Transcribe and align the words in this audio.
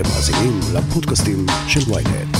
אתם 0.00 0.08
מאזינים 0.08 0.60
לפודקאסטים 0.74 1.46
של 1.68 1.80
ויינט. 1.92 2.36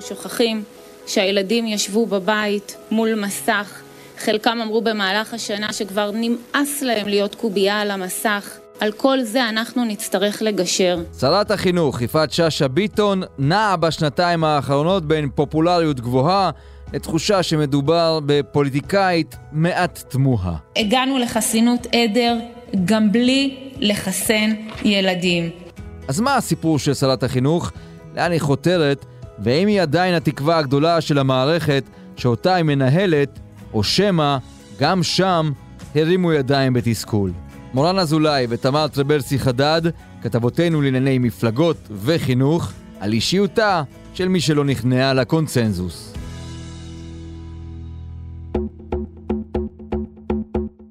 שוכחים 0.00 0.62
שהילדים 1.06 1.66
ישבו 1.66 2.06
בבית 2.06 2.76
מול 2.90 3.14
מסך, 3.14 3.80
חלקם 4.18 4.58
אמרו 4.62 4.82
במהלך 4.82 5.34
השנה 5.34 5.72
שכבר 5.72 6.10
נמאס 6.14 6.82
להם 6.82 7.08
להיות 7.08 7.34
קובייה 7.34 7.80
על 7.80 7.90
המסך. 7.90 8.58
על 8.80 8.92
כל 8.92 9.22
זה 9.22 9.48
אנחנו 9.48 9.84
נצטרך 9.84 10.42
לגשר. 10.42 10.98
שרת 11.20 11.50
החינוך 11.50 12.02
יפעת 12.02 12.32
שאשא 12.32 12.66
ביטון 12.66 13.22
נעה 13.38 13.76
בשנתיים 13.76 14.44
האחרונות 14.44 15.04
בין 15.04 15.28
פופולריות 15.34 16.00
גבוהה 16.00 16.50
לתחושה 16.92 17.42
שמדובר 17.42 18.20
בפוליטיקאית 18.26 19.36
מעט 19.52 20.04
תמוהה. 20.08 20.56
הגענו 20.76 21.18
לחסינות 21.18 21.86
עדר 21.86 22.36
גם 22.84 23.12
בלי 23.12 23.56
לחסן 23.80 24.54
ילדים. 24.84 25.65
אז 26.08 26.20
מה 26.20 26.36
הסיפור 26.36 26.78
של 26.78 26.94
שרת 26.94 27.22
החינוך? 27.22 27.72
לאן 28.14 28.32
היא 28.32 28.40
חותרת? 28.40 29.06
והאם 29.38 29.68
היא 29.68 29.82
עדיין 29.82 30.14
התקווה 30.14 30.58
הגדולה 30.58 31.00
של 31.00 31.18
המערכת 31.18 31.84
שאותה 32.16 32.54
היא 32.54 32.64
מנהלת, 32.64 33.38
או 33.72 33.84
שמא 33.84 34.36
גם 34.80 35.02
שם 35.02 35.50
הרימו 35.94 36.32
ידיים 36.32 36.72
בתסכול? 36.72 37.32
מורן 37.74 37.98
אזולאי 37.98 38.46
ותמר 38.50 38.88
טרבלסי 38.88 39.38
חדד, 39.38 39.82
כתבותינו 40.22 40.82
לענייני 40.82 41.18
מפלגות 41.18 41.76
וחינוך, 41.90 42.72
על 43.00 43.12
אישיותה 43.12 43.82
של 44.14 44.28
מי 44.28 44.40
שלא 44.40 44.64
נכנעה 44.64 45.14
לקונצנזוס. 45.14 46.12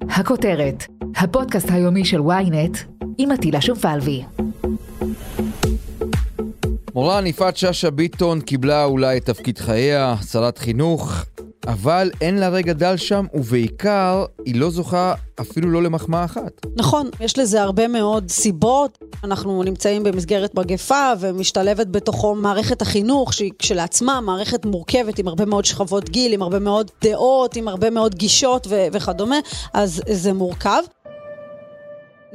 הכותרת, 0.09 0.85
הפודקאסט 1.15 1.71
היומי 1.71 2.05
של 2.05 2.19
ynet 2.19 2.77
עם 3.17 3.31
עטילה 3.31 3.61
שומפלבי. 3.61 4.23
מורן 6.95 7.27
יפעת 7.27 7.57
שאשא 7.57 7.89
ביטון 7.89 8.41
קיבלה 8.41 8.85
אולי 8.85 9.17
את 9.17 9.25
תפקיד 9.25 9.57
חייה, 9.57 10.15
שרת 10.31 10.57
חינוך, 10.57 11.13
אבל 11.67 12.11
אין 12.21 12.37
לה 12.37 12.49
רגע 12.49 12.73
דל 12.73 12.97
שם, 12.97 13.25
ובעיקר, 13.33 14.25
היא 14.45 14.55
לא 14.55 14.69
זוכה 14.69 15.13
אפילו 15.41 15.71
לא 15.71 15.83
למחמאה 15.83 16.25
אחת. 16.25 16.51
נכון, 16.75 17.09
יש 17.19 17.39
לזה 17.39 17.61
הרבה 17.61 17.87
מאוד 17.87 18.29
סיבות. 18.29 18.97
אנחנו 19.23 19.63
נמצאים 19.63 20.03
במסגרת 20.03 20.55
מגפה 20.55 21.11
ומשתלבת 21.19 21.87
בתוכו 21.87 22.35
מערכת 22.35 22.81
החינוך, 22.81 23.33
שהיא 23.33 23.51
כשלעצמה 23.59 24.21
מערכת 24.21 24.65
מורכבת 24.65 25.19
עם 25.19 25.27
הרבה 25.27 25.45
מאוד 25.45 25.65
שכבות 25.65 26.09
גיל, 26.09 26.33
עם 26.33 26.41
הרבה 26.41 26.59
מאוד 26.59 26.91
דעות, 27.03 27.55
עם 27.55 27.67
הרבה 27.67 27.89
מאוד 27.89 28.15
גישות 28.15 28.67
ו- 28.69 28.87
וכדומה, 28.91 29.37
אז 29.73 30.01
זה 30.11 30.33
מורכב. 30.33 30.81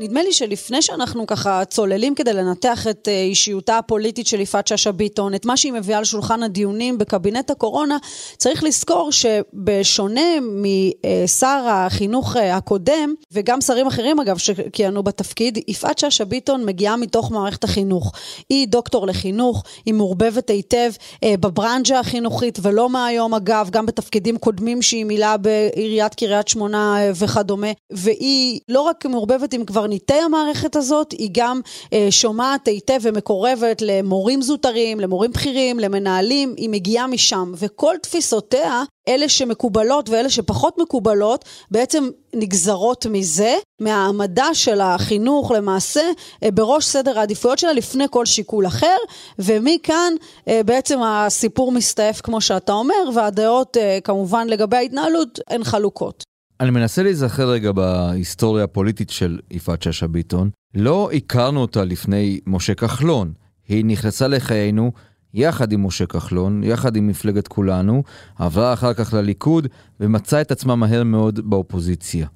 נדמה 0.01 0.23
לי 0.23 0.33
שלפני 0.33 0.83
שאנחנו 0.83 1.27
ככה 1.27 1.65
צוללים 1.65 2.15
כדי 2.15 2.33
לנתח 2.33 2.87
את 2.87 3.09
אה, 3.09 3.23
אישיותה 3.23 3.79
הפוליטית 3.79 4.27
של 4.27 4.41
יפעת 4.41 4.67
שאשא 4.67 4.91
ביטון, 4.91 5.35
את 5.35 5.47
מה 5.47 5.57
שהיא 5.57 5.73
מביאה 5.73 5.99
על 5.99 6.05
שולחן 6.05 6.43
הדיונים 6.43 6.99
בקבינט 6.99 7.51
הקורונה, 7.51 7.97
צריך 8.37 8.65
לזכור 8.65 9.13
שבשונה 9.13 10.21
משר 10.43 11.67
החינוך 11.69 12.37
אה, 12.37 12.57
הקודם, 12.57 13.15
וגם 13.33 13.61
שרים 13.61 13.87
אחרים 13.87 14.21
אגב 14.21 14.39
שכיהנו 14.39 15.03
בתפקיד, 15.03 15.59
יפעת 15.69 15.99
שאשא 15.99 16.25
ביטון 16.25 16.65
מגיעה 16.65 16.97
מתוך 16.97 17.31
מערכת 17.31 17.65
החינוך. 17.65 18.13
היא 18.49 18.69
דוקטור 18.69 19.07
לחינוך, 19.07 19.65
היא 19.87 19.95
מעורבבת 19.95 20.51
היטב 20.51 20.91
אה, 21.25 21.35
בברנז'ה 21.41 21.99
החינוכית, 21.99 22.59
ולא 22.63 22.91
מהיום 22.91 23.35
אגב, 23.35 23.69
גם 23.71 23.87
בתפקידים 23.87 24.39
קודמים 24.39 24.83
שהיא 24.83 25.05
מילאה 25.05 25.37
בעיריית 25.37 26.15
קריית 26.15 26.49
שמונה 26.49 26.97
וכדומה, 27.15 27.71
והיא 27.91 28.61
לא 28.69 28.81
רק 28.81 29.07
מעורבבת 29.07 29.53
עם 29.53 29.65
כבר 29.65 29.87
קברניטי 29.91 30.25
המערכת 30.25 30.77
הזאת, 30.77 31.13
היא 31.13 31.31
גם 31.33 31.61
אה, 31.93 32.07
שומעת 32.11 32.69
היטב 32.69 32.99
ומקורבת 33.03 33.83
למורים 33.83 34.43
זוטרים, 34.43 35.01
למורים 35.01 35.31
בכירים, 35.31 35.81
למנהלים, 35.81 36.55
היא 36.57 36.71
מגיעה 36.71 37.07
משם, 37.07 37.53
וכל 37.57 37.95
תפיסותיה, 38.03 38.83
אלה 39.09 39.29
שמקובלות 39.29 40.09
ואלה 40.09 40.31
שפחות 40.31 40.79
מקובלות, 40.79 41.45
בעצם 41.71 42.09
נגזרות 42.35 43.07
מזה, 43.07 43.57
מהעמדה 43.81 44.55
של 44.55 44.81
החינוך 44.81 45.51
למעשה 45.51 46.11
אה, 46.43 46.51
בראש 46.51 46.87
סדר 46.87 47.19
העדיפויות 47.19 47.59
שלה 47.59 47.73
לפני 47.73 48.05
כל 48.11 48.27
שיקול 48.27 48.67
אחר, 48.67 48.97
ומכאן 49.39 50.13
אה, 50.49 50.61
בעצם 50.67 51.03
הסיפור 51.03 51.73
מסתעף 51.73 52.21
כמו 52.21 52.41
שאתה 52.41 52.73
אומר, 52.73 53.11
והדעות 53.15 53.77
אה, 53.77 53.99
כמובן 54.05 54.49
לגבי 54.49 54.77
ההתנהלות 54.77 55.39
הן 55.49 55.65
חלוקות. 55.65 56.30
אני 56.61 56.71
מנסה 56.71 57.03
להיזכר 57.03 57.51
רגע 57.51 57.73
בהיסטוריה 57.73 58.65
הפוליטית 58.65 59.11
של 59.11 59.39
יפעת 59.51 59.83
שאשא 59.83 60.07
ביטון. 60.07 60.51
לא 60.75 61.11
הכרנו 61.13 61.61
אותה 61.61 61.85
לפני 61.85 62.41
משה 62.47 62.75
כחלון. 62.75 63.33
היא 63.69 63.85
נכנסה 63.85 64.29
לחיינו 64.29 64.93
יחד 65.35 65.73
עם 65.73 65.87
משה 65.87 66.07
כחלון, 66.07 66.65
יחד 66.65 66.97
עם 66.97 67.07
מפלגת 67.07 67.49
כולנו, 67.49 68.03
עברה 68.39 68.73
אחר 68.73 68.95
כך 68.95 69.15
לליכוד 69.15 69.69
ומצאה 70.01 70.41
את 70.41 70.51
עצמה 70.51 70.77
מהר 70.77 71.05
מאוד 71.05 71.51
באופוזיציה. 71.51 72.27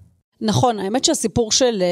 נכון, 0.41 0.79
האמת 0.79 1.05
שהסיפור 1.05 1.53
של 1.53 1.83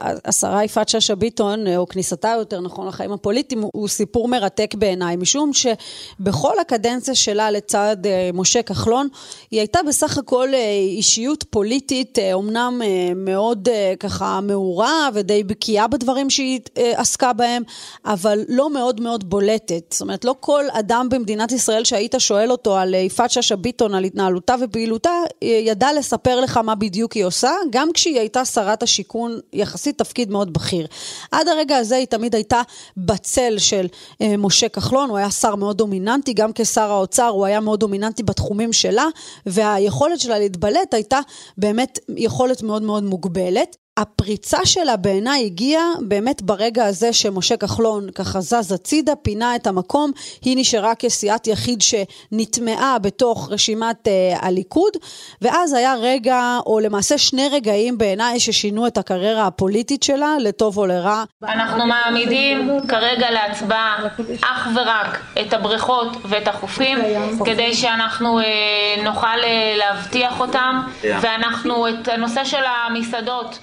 uh, 0.00 0.04
השרה 0.24 0.64
יפעת 0.64 0.88
שאשא 0.88 1.14
ביטון, 1.14 1.66
אה, 1.66 1.76
או 1.76 1.88
כניסתה 1.88 2.34
יותר 2.38 2.60
נכון 2.60 2.86
לחיים 2.86 3.12
הפוליטיים, 3.12 3.64
הוא 3.72 3.88
סיפור 3.88 4.28
מרתק 4.28 4.74
בעיניי, 4.78 5.16
משום 5.16 5.50
שבכל 5.52 6.58
הקדנציה 6.60 7.14
שלה 7.14 7.50
לצד 7.50 7.96
uh, 8.02 8.36
משה 8.36 8.62
כחלון, 8.62 9.08
היא 9.50 9.60
הייתה 9.60 9.78
בסך 9.88 10.18
הכל 10.18 10.48
אישיות 10.96 11.44
פוליטית, 11.50 12.18
אומנם 12.32 12.82
מאוד 13.16 13.68
ככה 14.00 14.40
מעורה 14.40 15.08
ודי 15.14 15.44
בקיאה 15.44 15.86
בדברים 15.86 16.30
שהיא 16.30 16.60
עסקה 16.76 17.32
בהם, 17.32 17.62
אבל 18.04 18.44
לא 18.48 18.70
מאוד 18.70 19.00
מאוד 19.00 19.30
בולטת. 19.30 19.84
זאת 19.90 20.00
אומרת, 20.00 20.24
לא 20.24 20.34
כל 20.40 20.64
אדם 20.72 21.08
במדינת 21.10 21.52
ישראל 21.52 21.84
שהיית 21.84 22.14
שואל 22.18 22.50
אותו 22.50 22.76
על 22.76 22.94
יפעת 22.94 23.30
שאשא 23.30 23.56
ביטון, 23.56 23.94
על 23.94 24.04
התנהלותה 24.04 24.54
ופעילותה, 24.60 25.10
ידע 25.42 25.88
לספר 25.98 26.40
לך 26.40 26.56
מה 26.56 26.74
בדיוק 26.74 27.12
היא 27.12 27.24
עושה, 27.24 27.50
גם 27.70 27.83
כשהיא 27.92 28.18
הייתה 28.18 28.44
שרת 28.44 28.82
השיכון, 28.82 29.38
יחסית 29.52 29.98
תפקיד 29.98 30.30
מאוד 30.30 30.52
בכיר. 30.52 30.86
עד 31.30 31.48
הרגע 31.48 31.76
הזה 31.76 31.96
היא 31.96 32.06
תמיד 32.06 32.34
הייתה 32.34 32.62
בצל 32.96 33.54
של 33.58 33.86
אה, 34.22 34.36
משה 34.36 34.68
כחלון, 34.68 35.10
הוא 35.10 35.18
היה 35.18 35.30
שר 35.30 35.54
מאוד 35.54 35.78
דומיננטי, 35.78 36.32
גם 36.32 36.50
כשר 36.54 36.90
האוצר 36.90 37.28
הוא 37.28 37.46
היה 37.46 37.60
מאוד 37.60 37.80
דומיננטי 37.80 38.22
בתחומים 38.22 38.72
שלה, 38.72 39.06
והיכולת 39.46 40.20
שלה 40.20 40.38
להתבלט 40.38 40.94
הייתה 40.94 41.20
באמת 41.58 41.98
יכולת 42.16 42.62
מאוד 42.62 42.82
מאוד 42.82 43.04
מוגבלת. 43.04 43.76
הפריצה 43.96 44.58
שלה 44.64 44.96
בעיניי 44.96 45.44
הגיעה 45.46 45.84
באמת 46.00 46.42
ברגע 46.42 46.84
הזה 46.84 47.12
שמשה 47.12 47.56
כחלון 47.56 48.10
ככה 48.14 48.40
זז 48.40 48.72
הצידה, 48.72 49.16
פינה 49.16 49.56
את 49.56 49.66
המקום, 49.66 50.10
היא 50.42 50.56
נשארה 50.58 50.94
כסיעת 50.94 51.46
יחיד 51.46 51.82
שנטמעה 51.82 52.98
בתוך 52.98 53.48
רשימת 53.50 54.08
אה, 54.08 54.36
הליכוד, 54.40 54.92
ואז 55.42 55.72
היה 55.72 55.94
רגע, 56.00 56.58
או 56.66 56.80
למעשה 56.80 57.18
שני 57.18 57.48
רגעים 57.48 57.98
בעיניי 57.98 58.40
ששינו 58.40 58.86
את 58.86 58.98
הקריירה 58.98 59.46
הפוליטית 59.46 60.02
שלה, 60.02 60.36
לטוב 60.40 60.78
או 60.78 60.86
לרע. 60.86 61.24
אנחנו 61.42 61.86
מעמידים 61.86 62.70
כרגע 62.88 63.30
להצבעה 63.30 64.08
אך 64.40 64.68
ורק 64.74 65.20
את 65.40 65.52
הבריכות 65.52 66.08
ואת 66.24 66.48
החופים, 66.48 66.98
כדי 67.44 67.74
שאנחנו 67.74 68.38
אה, 68.38 68.44
נוכל 69.04 69.26
אה, 69.26 69.74
להבטיח 69.76 70.40
אותם, 70.40 70.80
ואנחנו 71.04 71.88
את 71.88 72.08
הנושא 72.08 72.44
של 72.44 72.62
המסעדות 72.64 73.58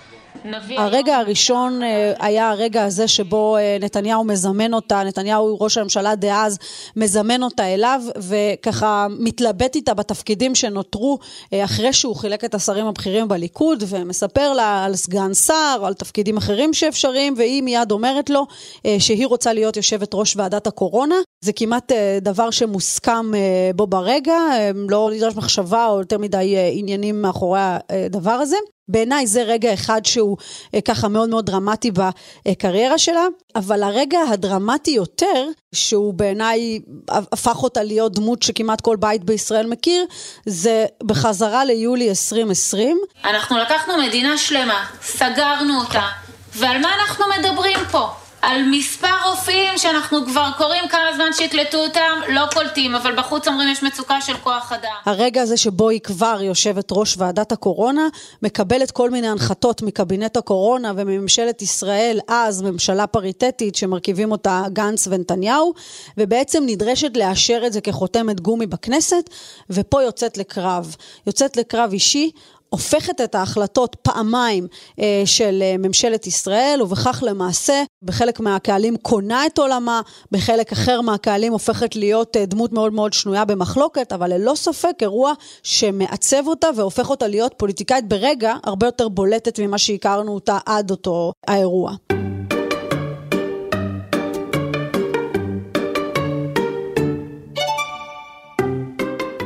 הרגע 0.78 1.18
הראשון 1.18 1.84
אה, 1.84 2.14
היה 2.20 2.50
הרגע 2.50 2.84
הזה 2.84 3.08
שבו 3.08 3.58
אה, 3.58 3.78
נתניהו 3.82 4.24
מזמן 4.24 4.74
אותה, 4.74 5.04
נתניהו 5.04 5.58
ראש 5.62 5.78
הממשלה 5.78 6.16
דאז 6.16 6.58
מזמן 6.96 7.44
אותה 7.44 7.74
אליו 7.74 8.02
וככה 8.18 9.08
מתלבט 9.20 9.76
איתה 9.76 9.94
בתפקידים 9.94 10.56
שנותרו 10.56 11.20
אה, 11.54 11.64
אחרי 11.64 11.94
שהוא 11.94 12.16
חילק 12.16 12.46
את 12.46 12.56
השרים 12.56 12.86
הבכירים 12.86 13.28
בליכוד 13.28 13.84
ומספר 13.88 14.54
לה 14.54 14.86
על 14.86 14.96
סגן 14.96 15.34
שר 15.34 15.82
על 15.84 15.94
תפקידים 15.94 16.38
אחרים 16.38 16.74
שאפשריים 16.74 17.34
והיא 17.38 17.64
מיד 17.64 17.92
אומרת 17.92 18.30
לו 18.30 18.46
שהיא 19.00 19.28
רוצה 19.28 19.54
להיות 19.54 19.78
יושבת 19.78 20.10
ראש 20.14 20.36
ועדת 20.36 20.68
הקורונה. 20.68 21.16
זה 21.46 21.54
כמעט 21.54 21.92
דבר 22.22 22.52
שמוסכם 22.52 23.32
בו 23.76 23.88
ברגע, 23.88 24.38
לא 24.90 25.10
נדרש 25.14 25.36
מחשבה 25.36 25.86
או 25.86 26.00
יותר 26.00 26.18
מדי 26.18 26.56
עניינים 26.72 27.22
מאחורי 27.22 27.60
הדבר 27.90 28.32
הזה. 28.32 28.58
בעיניי 28.88 29.28
זה 29.28 29.44
רגע 29.44 29.74
אחד 29.74 30.06
שהוא 30.06 30.38
אה, 30.76 30.82
ככה 30.82 31.08
מאוד 31.08 31.30
מאוד 31.30 31.46
דרמטי 31.46 31.92
בקריירה 31.92 32.98
שלה, 32.98 33.26
אבל 33.56 33.84
הרגע 33.84 34.20
הדרמטי 34.32 34.92
יותר, 34.92 35.48
שהוא 35.76 36.14
בעיניי 36.14 36.80
הפך 37.10 37.64
אותה 37.64 37.84
להיות 37.84 38.14
דמות 38.14 38.44
שכמעט 38.44 38.82
כל 38.82 38.96
בית 39.00 39.24
בישראל 39.24 39.68
מכיר, 39.68 40.06
זה 40.46 40.86
בחזרה 41.04 41.66
ליולי 41.66 42.10
2020. 42.10 42.98
אנחנו 43.26 43.58
לקחנו 43.58 43.94
מדינה 43.98 44.38
שלמה, 44.38 44.86
סגרנו 45.02 45.80
אותה, 45.80 46.08
ועל 46.56 46.82
מה 46.82 46.90
אנחנו 46.96 47.26
מדברים 47.40 47.78
פה? 47.92 48.10
על 48.42 48.64
מספר 48.72 49.30
רופאים 49.30 49.78
שאנחנו 49.78 50.26
כבר 50.26 50.50
קוראים 50.58 50.88
כמה 50.88 51.16
זמן 51.16 51.34
שיקלטו 51.34 51.78
אותם, 51.78 52.20
לא 52.30 52.42
קולטים, 52.54 52.96
אבל 52.96 53.16
בחוץ 53.16 53.48
אומרים 53.48 53.70
יש 53.70 53.84
מצוקה 53.84 54.22
של 54.22 54.38
כוח 54.38 54.72
אדם. 54.72 54.96
הרגע 55.06 55.42
הזה 55.42 55.58
שבו 55.58 55.90
היא 55.90 56.02
כבר 56.02 56.38
יושבת 56.42 56.88
ראש 56.92 57.16
ועדת 57.18 57.52
הקורונה, 57.52 58.08
מקבלת 58.42 58.92
כל 58.92 59.10
מיני 59.10 59.28
הנחתות 59.28 59.82
מקבינט 59.82 60.38
הקורונה 60.38 60.94
ומממשלת 60.96 61.62
ישראל, 61.62 62.20
אז 62.28 62.62
ממשלה 62.62 63.08
פריטטית 63.08 63.76
שמרכיבים 63.76 64.32
אותה 64.32 64.64
גנץ 64.74 65.08
ונתניהו, 65.08 65.74
ובעצם 66.18 66.64
נדרשת 66.66 67.18
לאשר 67.18 67.62
את 67.66 67.74
זה 67.74 67.82
כחותמת 67.82 68.42
גומי 68.42 68.66
בכנסת, 68.66 69.30
ופה 69.70 70.04
יוצאת 70.04 70.38
לקרב. 70.38 70.96
יוצאת 71.28 71.58
לקרב 71.58 71.92
אישי. 71.94 72.32
הופכת 72.74 73.22
את 73.22 73.36
ההחלטות 73.36 73.96
פעמיים 73.96 74.68
אה, 75.00 75.24
של 75.26 75.60
אה, 75.62 75.76
ממשלת 75.80 76.28
ישראל, 76.28 76.82
ובכך 76.82 77.24
למעשה 77.28 77.84
בחלק 78.04 78.40
מהקהלים 78.40 78.98
קונה 78.98 79.46
את 79.46 79.58
עולמה, 79.58 80.02
בחלק 80.32 80.72
אחר 80.72 81.02
מהקהלים 81.02 81.54
הופכת 81.54 81.96
להיות 81.96 82.38
אה, 82.38 82.46
דמות 82.46 82.72
מאוד 82.72 82.94
מאוד 82.94 83.14
שנויה 83.14 83.46
במחלוקת, 83.46 84.14
אבל 84.14 84.34
ללא 84.34 84.54
ספק 84.56 84.96
אירוע 85.02 85.34
שמעצב 85.64 86.48
אותה 86.48 86.68
והופך 86.76 87.10
אותה 87.10 87.28
להיות 87.28 87.54
פוליטיקאית 87.58 88.08
ברגע 88.08 88.54
הרבה 88.64 88.88
יותר 88.88 89.08
בולטת 89.08 89.60
ממה 89.60 89.78
שהכרנו 89.78 90.34
אותה 90.34 90.58
עד 90.66 90.92
אותו 90.92 91.32
האירוע. 91.48 92.11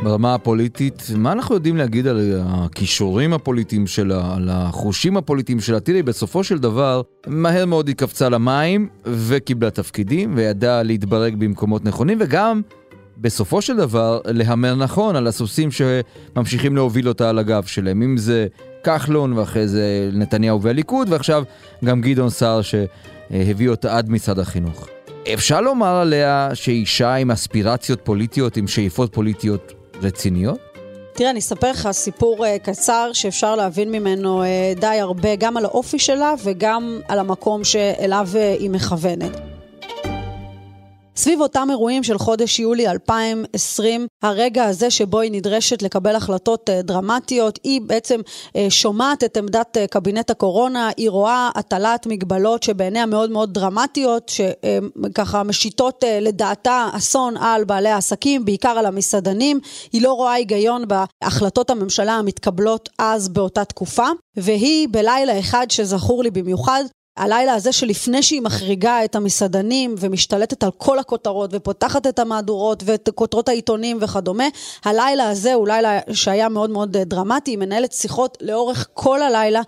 ברמה 0.05 0.35
הפוליטית, 0.35 1.03
מה 1.17 1.31
אנחנו 1.31 1.55
יודעים 1.55 1.77
להגיד 1.77 2.07
על 2.07 2.41
הכישורים 2.45 3.33
הפוליטיים 3.33 3.87
שלה, 3.87 4.35
על 4.35 4.49
החושים 4.51 5.17
הפוליטיים 5.17 5.59
שלה? 5.59 5.79
תראי, 5.79 6.03
בסופו 6.03 6.43
של 6.43 6.57
דבר, 6.57 7.01
מהר 7.27 7.65
מאוד 7.65 7.87
היא 7.87 7.95
קפצה 7.95 8.29
למים 8.29 8.89
וקיבלה 9.05 9.69
תפקידים 9.69 10.33
וידעה 10.35 10.83
להתברג 10.83 11.35
במקומות 11.35 11.85
נכונים 11.85 12.17
וגם 12.21 12.61
בסופו 13.17 13.61
של 13.61 13.77
דבר 13.77 14.19
להמר 14.25 14.75
נכון 14.75 15.15
על 15.15 15.27
הסוסים 15.27 15.69
שממשיכים 15.71 16.75
להוביל 16.75 17.07
אותה 17.07 17.29
על 17.29 17.39
הגב 17.39 17.63
שלהם, 17.63 18.01
אם 18.01 18.17
זה 18.17 18.47
כחלון 18.83 19.33
ואחרי 19.33 19.67
זה 19.67 20.09
נתניהו 20.13 20.61
והליכוד 20.61 21.07
ועכשיו 21.09 21.43
גם 21.85 22.01
גדעון 22.01 22.29
סער 22.29 22.61
שהביא 22.61 23.69
אותה 23.69 23.97
עד 23.97 24.09
מצד 24.09 24.39
החינוך. 24.39 24.87
אפשר 25.33 25.61
לומר 25.61 25.95
עליה 25.95 26.49
שהיא 26.53 26.79
אישה 26.79 27.15
עם 27.15 27.31
אספירציות 27.31 27.99
פוליטיות, 28.03 28.57
עם 28.57 28.67
שאיפות 28.67 29.13
פוליטיות 29.13 29.73
רציניות? 30.01 30.59
תראה, 31.13 31.29
אני 31.29 31.39
אספר 31.39 31.71
לך 31.71 31.89
סיפור 31.91 32.45
uh, 32.45 32.49
קצר 32.63 33.09
שאפשר 33.13 33.55
להבין 33.55 33.91
ממנו 33.91 34.43
uh, 34.43 34.79
די 34.79 34.87
הרבה, 34.87 35.35
גם 35.35 35.57
על 35.57 35.65
האופי 35.65 35.99
שלה 35.99 36.33
וגם 36.43 36.99
על 37.07 37.19
המקום 37.19 37.63
שאליו 37.63 38.27
uh, 38.33 38.59
היא 38.59 38.69
מכוונת. 38.69 39.54
סביב 41.17 41.41
אותם 41.41 41.67
אירועים 41.71 42.03
של 42.03 42.17
חודש 42.17 42.59
יולי 42.59 42.87
2020, 42.87 44.07
הרגע 44.23 44.63
הזה 44.63 44.89
שבו 44.89 45.19
היא 45.19 45.31
נדרשת 45.31 45.81
לקבל 45.81 46.15
החלטות 46.15 46.69
אה, 46.69 46.81
דרמטיות, 46.81 47.59
היא 47.63 47.81
בעצם 47.81 48.21
אה, 48.55 48.67
שומעת 48.69 49.23
את 49.23 49.37
עמדת 49.37 49.77
אה, 49.77 49.87
קבינט 49.87 50.29
הקורונה, 50.29 50.89
היא 50.97 51.09
רואה 51.09 51.49
הטלת 51.55 52.07
מגבלות 52.07 52.63
שבעיניה 52.63 53.05
מאוד 53.05 53.31
מאוד 53.31 53.53
דרמטיות, 53.53 54.29
שככה 54.29 55.43
משיתות 55.43 56.03
לדעתה 56.21 56.89
אסון 56.93 57.37
על 57.37 57.63
בעלי 57.63 57.89
העסקים, 57.89 58.45
בעיקר 58.45 58.69
על 58.69 58.85
המסעדנים. 58.85 59.59
היא 59.93 60.01
לא 60.01 60.13
רואה 60.13 60.33
היגיון 60.33 60.83
בהחלטות 60.87 61.69
הממשלה 61.69 62.13
המתקבלות 62.13 62.89
אז 62.99 63.29
באותה 63.29 63.65
תקופה, 63.65 64.07
והיא 64.37 64.87
בלילה 64.91 65.39
אחד 65.39 65.71
שזכור 65.71 66.23
לי 66.23 66.31
במיוחד, 66.31 66.83
הלילה 67.17 67.53
הזה 67.53 67.71
שלפני 67.71 68.23
שהיא 68.23 68.41
מחריגה 68.41 69.03
את 69.05 69.15
המסעדנים 69.15 69.95
ומשתלטת 69.97 70.63
על 70.63 70.69
כל 70.77 70.99
הכותרות 70.99 71.49
ופותחת 71.53 72.07
את 72.07 72.19
המהדורות 72.19 72.83
ואת 72.85 73.09
כותרות 73.15 73.49
העיתונים 73.49 73.97
וכדומה, 74.01 74.47
הלילה 74.85 75.29
הזה 75.29 75.53
הוא 75.53 75.67
לילה 75.67 75.99
שהיה 76.13 76.49
מאוד 76.49 76.69
מאוד 76.69 76.97
דרמטי, 76.97 77.51
היא 77.51 77.57
מנהלת 77.57 77.91
שיחות 77.91 78.37
לאורך 78.41 78.87
כל 78.93 79.21
הלילה 79.21 79.61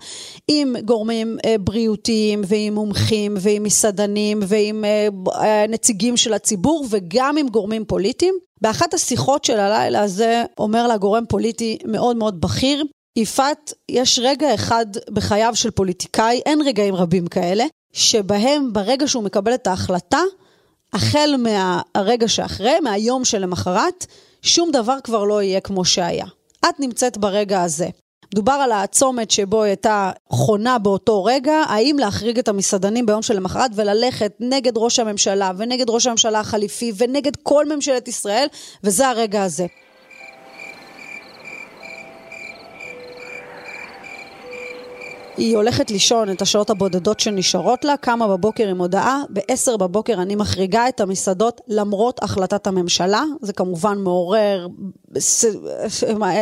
עם 0.48 0.74
גורמים 0.84 1.36
אה, 1.44 1.54
בריאותיים 1.60 2.42
ועם 2.46 2.74
מומחים 2.74 3.34
ועם 3.40 3.62
מסעדנים 3.62 4.40
ועם 4.42 4.84
אה, 4.84 5.08
אה, 5.42 5.66
נציגים 5.68 6.16
של 6.16 6.34
הציבור 6.34 6.86
וגם 6.90 7.36
עם 7.36 7.48
גורמים 7.48 7.84
פוליטיים. 7.84 8.34
באחת 8.60 8.94
השיחות 8.94 9.44
של 9.44 9.60
הלילה 9.60 10.02
הזה 10.02 10.44
אומר 10.58 10.86
לה 10.86 10.96
גורם 10.96 11.24
פוליטי 11.28 11.78
מאוד 11.84 12.16
מאוד 12.16 12.40
בכיר, 12.40 12.84
יפעת, 13.18 13.72
יש 13.88 14.18
רגע 14.22 14.54
אחד 14.54 14.86
בחייו 15.10 15.52
של 15.54 15.70
פוליטיקאי, 15.70 16.40
אין 16.46 16.60
רגעים 16.60 16.94
רבים 16.94 17.26
כאלה, 17.26 17.64
שבהם 17.92 18.72
ברגע 18.72 19.08
שהוא 19.08 19.24
מקבל 19.24 19.54
את 19.54 19.66
ההחלטה, 19.66 20.20
החל 20.92 21.34
מהרגע 21.38 22.28
שאחרי, 22.28 22.80
מהיום 22.80 23.24
שלמחרת, 23.24 24.06
שום 24.42 24.70
דבר 24.70 24.96
כבר 25.04 25.24
לא 25.24 25.42
יהיה 25.42 25.60
כמו 25.60 25.84
שהיה. 25.84 26.26
את 26.68 26.80
נמצאת 26.80 27.18
ברגע 27.18 27.62
הזה. 27.62 27.88
מדובר 28.34 28.52
על 28.52 28.72
הצומת 28.72 29.30
שבו 29.30 29.62
היא 29.62 29.68
הייתה 29.68 30.10
חונה 30.30 30.78
באותו 30.78 31.24
רגע, 31.24 31.54
האם 31.68 31.96
להחריג 31.98 32.38
את 32.38 32.48
המסעדנים 32.48 33.06
ביום 33.06 33.22
שלמחרת 33.22 33.70
וללכת 33.74 34.32
נגד 34.40 34.72
ראש 34.76 34.98
הממשלה 34.98 35.52
ונגד 35.56 35.90
ראש 35.90 36.06
הממשלה 36.06 36.40
החליפי 36.40 36.92
ונגד 36.96 37.36
כל 37.36 37.66
ממשלת 37.74 38.08
ישראל, 38.08 38.46
וזה 38.84 39.08
הרגע 39.08 39.42
הזה. 39.42 39.66
היא 45.38 45.56
הולכת 45.56 45.90
לישון 45.90 46.30
את 46.30 46.42
השעות 46.42 46.70
הבודדות 46.70 47.20
שנשארות 47.20 47.84
לה, 47.84 47.96
קמה 47.96 48.28
בבוקר 48.28 48.68
עם 48.68 48.78
הודעה, 48.78 49.22
ב-10 49.30 49.76
בבוקר 49.76 50.22
אני 50.22 50.36
מחריגה 50.36 50.88
את 50.88 51.00
המסעדות 51.00 51.60
למרות 51.68 52.22
החלטת 52.22 52.66
הממשלה. 52.66 53.22
זה 53.42 53.52
כמובן 53.52 53.98
מעורר, 53.98 54.66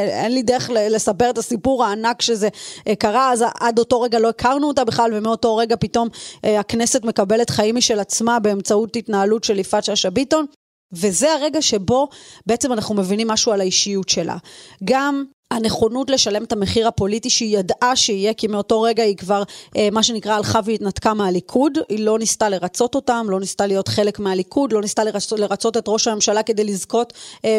אין 0.09 0.33
לי 0.33 0.43
דרך 0.43 0.71
לספר 0.73 1.31
את 1.31 1.39
הסיפור 1.39 1.85
הענק 1.85 2.23
שזה 2.23 2.49
אה, 2.89 2.95
קרה, 2.95 3.33
אז 3.33 3.45
עד 3.61 3.79
אותו 3.79 4.01
רגע 4.01 4.19
לא 4.19 4.29
הכרנו 4.29 4.69
אותה 4.69 4.85
בכלל, 4.85 5.11
ומאותו 5.15 5.57
רגע 5.57 5.77
פתאום 5.81 6.09
אה, 6.45 6.61
הכנסת 6.61 7.05
מקבלת 7.05 7.51
חיים 7.51 7.77
משל 7.77 7.99
עצמה 7.99 8.39
באמצעות 8.39 8.97
התנהלות 8.97 9.45
של 9.45 9.59
יפעת 9.59 9.85
שאשא 9.85 10.11
ביטון. 10.11 10.47
וזה 10.93 11.33
הרגע 11.33 11.63
שבו 11.63 12.09
בעצם 12.47 12.73
אנחנו 12.73 12.95
מבינים 12.95 13.29
משהו 13.29 13.53
על 13.53 13.61
האישיות 13.61 14.09
שלה. 14.09 14.37
גם 14.85 15.25
הנכונות 15.51 16.11
לשלם 16.11 16.45
את 16.45 16.53
המחיר 16.53 16.89
הפוליטי 16.89 17.31
שהיא 17.31 17.59
ידעה 17.59 17.97
שיהיה, 17.97 18.35
כי 18.35 18.47
מאותו 18.47 18.83
רגע 18.83 19.03
היא 19.03 19.17
כבר, 19.17 19.43
אה, 19.77 19.89
מה 19.93 20.03
שנקרא, 20.03 20.35
הלכה 20.35 20.61
והתנתקה 20.65 21.15
מהליכוד. 21.15 21.79
היא 21.89 22.05
לא 22.05 22.19
ניסתה 22.19 22.49
לרצות 22.49 22.95
אותם, 22.95 23.27
לא 23.29 23.41
ניסתה 23.41 23.67
להיות 23.67 23.89
חלק 23.89 24.19
מהליכוד, 24.19 24.73
לא 24.73 24.81
ניסתה 24.81 25.05
לרצות, 25.05 25.39
לרצות 25.39 25.77
את 25.77 25.85
ראש 25.89 26.09
הממשלה 26.09 26.43
כדי 26.43 26.65
לזכות 26.65 27.13
אה, 27.45 27.59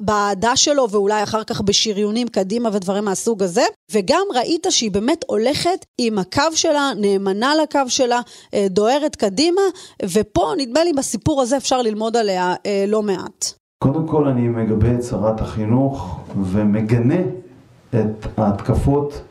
באהדה 0.00 0.56
שלו, 0.56 0.90
ואולי 0.90 1.22
אחר 1.22 1.44
כך 1.44 1.60
בשריונים 1.60 2.28
קדימה 2.28 2.70
ודברים 2.72 3.04
מהסוג 3.04 3.42
הזה. 3.42 3.64
וגם 3.92 4.26
ראית 4.34 4.66
שהיא 4.70 4.90
באמת 4.90 5.24
הולכת 5.26 5.84
עם 5.98 6.18
הקו 6.18 6.42
שלה, 6.54 6.92
נאמנה 6.96 7.54
לקו 7.62 7.80
שלה, 7.88 8.20
אה, 8.54 8.66
דוהרת 8.70 9.16
קדימה, 9.16 9.62
ופה 10.02 10.52
נדמה 10.56 10.84
לי 10.84 10.92
בסיפור 10.92 11.42
הזה 11.42 11.56
אפשר 11.56 11.82
ללמוד 11.82 12.16
עליה 12.16 12.54
אה, 12.66 12.84
לא 12.88 13.02
מעט. 13.02 13.58
קודם 13.78 14.06
כל 14.06 14.28
אני 14.28 14.48
מגבה 14.48 14.94
את 14.94 15.02
שרת 15.02 15.40
החינוך 15.40 16.20
ומגנה 16.42 17.20
את 17.90 18.38
ההתקפות 18.38 19.22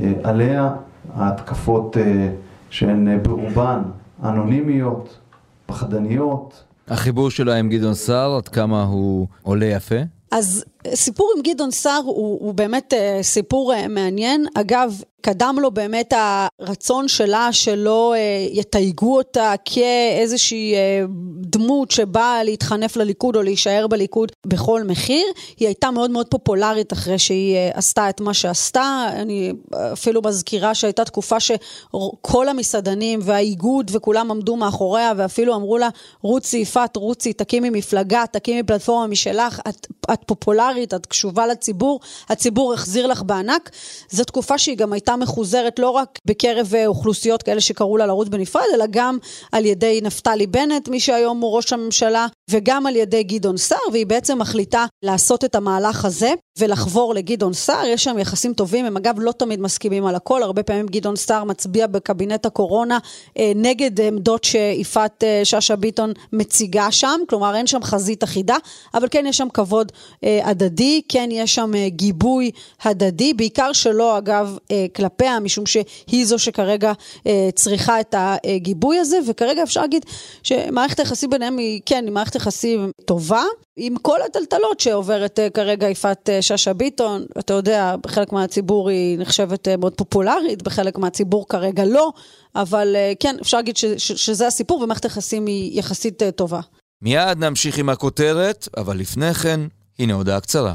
אה, 0.00 0.12
עליה, 0.24 0.74
ההתקפות 1.14 1.96
אה, 1.96 2.28
שהן 2.70 3.08
אה, 3.08 3.18
ברובן 3.18 3.82
אנונימיות, 4.24 5.18
פחדניות. 5.66 6.64
החיבור 6.88 7.30
שלה 7.30 7.54
עם 7.54 7.68
גדעון 7.68 7.94
סער, 7.94 8.36
עד 8.36 8.48
כמה 8.48 8.82
הוא 8.82 9.26
עולה 9.42 9.66
יפה? 9.66 9.96
אז 10.30 10.64
סיפור 10.94 11.32
עם 11.36 11.42
גדעון 11.42 11.70
סער 11.70 12.00
הוא, 12.04 12.38
הוא 12.40 12.54
באמת 12.54 12.94
סיפור 13.22 13.72
מעניין. 13.88 14.46
אגב, 14.54 15.00
קדם 15.26 15.56
לו 15.60 15.70
באמת 15.70 16.12
הרצון 16.16 17.08
שלה 17.08 17.48
שלא 17.52 18.14
אה, 18.14 18.46
יתייגו 18.52 19.16
אותה 19.16 19.52
כאיזושהי 19.64 20.74
אה, 20.74 21.04
דמות 21.40 21.90
שבאה 21.90 22.44
להתחנף 22.44 22.96
לליכוד 22.96 23.36
או 23.36 23.42
להישאר 23.42 23.86
בליכוד 23.86 24.32
בכל 24.46 24.82
מחיר. 24.84 25.26
היא 25.58 25.68
הייתה 25.68 25.90
מאוד 25.90 26.10
מאוד 26.10 26.26
פופולרית 26.26 26.92
אחרי 26.92 27.18
שהיא 27.18 27.56
אה, 27.56 27.70
עשתה 27.74 28.08
את 28.08 28.20
מה 28.20 28.34
שעשתה. 28.34 29.06
אני 29.12 29.52
אפילו 29.92 30.22
מזכירה 30.24 30.74
שהייתה 30.74 31.04
תקופה 31.04 31.36
שכל 31.40 32.48
המסעדנים 32.48 33.20
והאיגוד 33.22 33.90
וכולם 33.94 34.30
עמדו 34.30 34.56
מאחוריה 34.56 35.12
ואפילו 35.16 35.54
אמרו 35.54 35.78
לה, 35.78 35.88
רוצי 36.22 36.56
יפעת, 36.56 36.96
רוצי, 36.96 37.32
תקימי 37.32 37.70
מפלגה, 37.70 38.24
תקימי 38.32 38.62
פלטפורמה 38.62 39.06
משלך, 39.06 39.60
את, 39.68 39.86
את 40.12 40.20
פופולרית. 40.26 40.75
פופולרית, 40.76 40.94
את 40.94 41.06
קשובה 41.06 41.46
לציבור, 41.46 42.00
הציבור 42.28 42.74
החזיר 42.74 43.06
לך 43.06 43.22
בענק. 43.22 43.70
זו 44.10 44.24
תקופה 44.24 44.58
שהיא 44.58 44.76
גם 44.76 44.92
הייתה 44.92 45.16
מחוזרת 45.16 45.78
לא 45.78 45.90
רק 45.90 46.18
בקרב 46.24 46.74
אה, 46.74 46.86
אוכלוסיות 46.86 47.42
כאלה 47.42 47.60
שקראו 47.60 47.96
לה 47.96 48.06
לרוץ 48.06 48.28
בנפרד, 48.28 48.62
אלא 48.74 48.84
גם 48.90 49.18
על 49.52 49.64
ידי 49.64 50.00
נפתלי 50.02 50.46
בנט, 50.46 50.88
מי 50.88 51.00
שהיום 51.00 51.40
הוא 51.40 51.56
ראש 51.56 51.72
הממשלה, 51.72 52.26
וגם 52.50 52.86
על 52.86 52.96
ידי 52.96 53.22
גדעון 53.22 53.56
סער, 53.56 53.78
והיא 53.92 54.06
בעצם 54.06 54.38
מחליטה 54.38 54.86
לעשות 55.02 55.44
את 55.44 55.54
המהלך 55.54 56.04
הזה 56.04 56.32
ולחבור 56.58 57.14
לגדעון 57.14 57.52
סער. 57.52 57.86
יש 57.86 58.04
שם 58.04 58.18
יחסים 58.18 58.54
טובים, 58.54 58.84
הם 58.84 58.96
אגב 58.96 59.14
לא 59.18 59.32
תמיד 59.32 59.60
מסכימים 59.60 60.06
על 60.06 60.14
הכל, 60.14 60.42
הרבה 60.42 60.62
פעמים 60.62 60.86
גדעון 60.86 61.16
סער 61.16 61.44
מצביע 61.44 61.86
בקבינט 61.86 62.46
הקורונה 62.46 62.98
אה, 63.38 63.52
נגד 63.54 64.00
עמדות 64.00 64.44
שיפעת 64.44 65.24
אה, 65.24 65.40
שאשא 65.44 65.74
ביטון 65.74 66.12
מציגה 66.32 66.92
שם, 66.92 67.20
כלומר 67.28 67.56
אין 67.56 67.66
שם 67.66 67.82
חזית 67.82 68.24
אחידה, 68.24 68.56
אבל 68.94 69.08
כן 69.10 69.24
יש 69.28 69.36
שם 69.36 69.48
כבוד 69.54 69.92
אה, 70.24 70.40
הדדי, 70.56 71.02
כן 71.08 71.28
יש 71.32 71.54
שם 71.54 71.74
אה, 71.74 71.88
גיבוי 71.88 72.50
הדדי, 72.82 73.34
בעיקר 73.34 73.72
שלא 73.72 74.18
אגב 74.18 74.58
אה, 74.70 74.86
כלפיה, 74.96 75.40
משום 75.40 75.66
שהיא 75.66 76.26
זו 76.26 76.38
שכרגע 76.38 76.92
אה, 77.26 77.48
צריכה 77.54 78.00
את 78.00 78.14
הגיבוי 78.18 78.98
הזה, 78.98 79.18
וכרגע 79.26 79.62
אפשר 79.62 79.80
להגיד 79.80 80.04
שמערכת 80.42 81.00
היחסים 81.00 81.30
ביניהם 81.30 81.58
היא, 81.58 81.80
כן, 81.86 82.04
היא 82.04 82.12
מערכת 82.12 82.34
יחסים 82.34 82.90
טובה. 83.04 83.42
עם 83.78 83.96
כל 84.02 84.22
הטלטלות 84.22 84.80
שעוברת 84.80 85.38
כרגע 85.54 85.88
יפעת 85.88 86.28
שאשא 86.40 86.72
ביטון, 86.72 87.24
אתה 87.38 87.52
יודע, 87.54 87.94
בחלק 88.02 88.32
מהציבור 88.32 88.88
היא 88.88 89.18
נחשבת 89.18 89.68
מאוד 89.68 89.94
פופולרית, 89.94 90.62
בחלק 90.62 90.98
מהציבור 90.98 91.48
כרגע 91.48 91.84
לא, 91.84 92.12
אבל 92.54 92.96
כן, 93.20 93.36
אפשר 93.42 93.56
להגיד 93.56 93.76
ש- 93.76 93.84
ש- 93.84 94.12
שזה 94.12 94.46
הסיפור 94.46 94.80
ומערכת 94.80 95.04
היחסים 95.04 95.46
היא 95.46 95.78
יחסית 95.78 96.22
טובה. 96.36 96.60
מיד 97.02 97.38
נמשיך 97.38 97.78
עם 97.78 97.88
הכותרת, 97.88 98.68
אבל 98.76 98.98
לפני 98.98 99.34
כן, 99.34 99.60
הנה 99.98 100.14
הודעה 100.14 100.40
קצרה. 100.40 100.74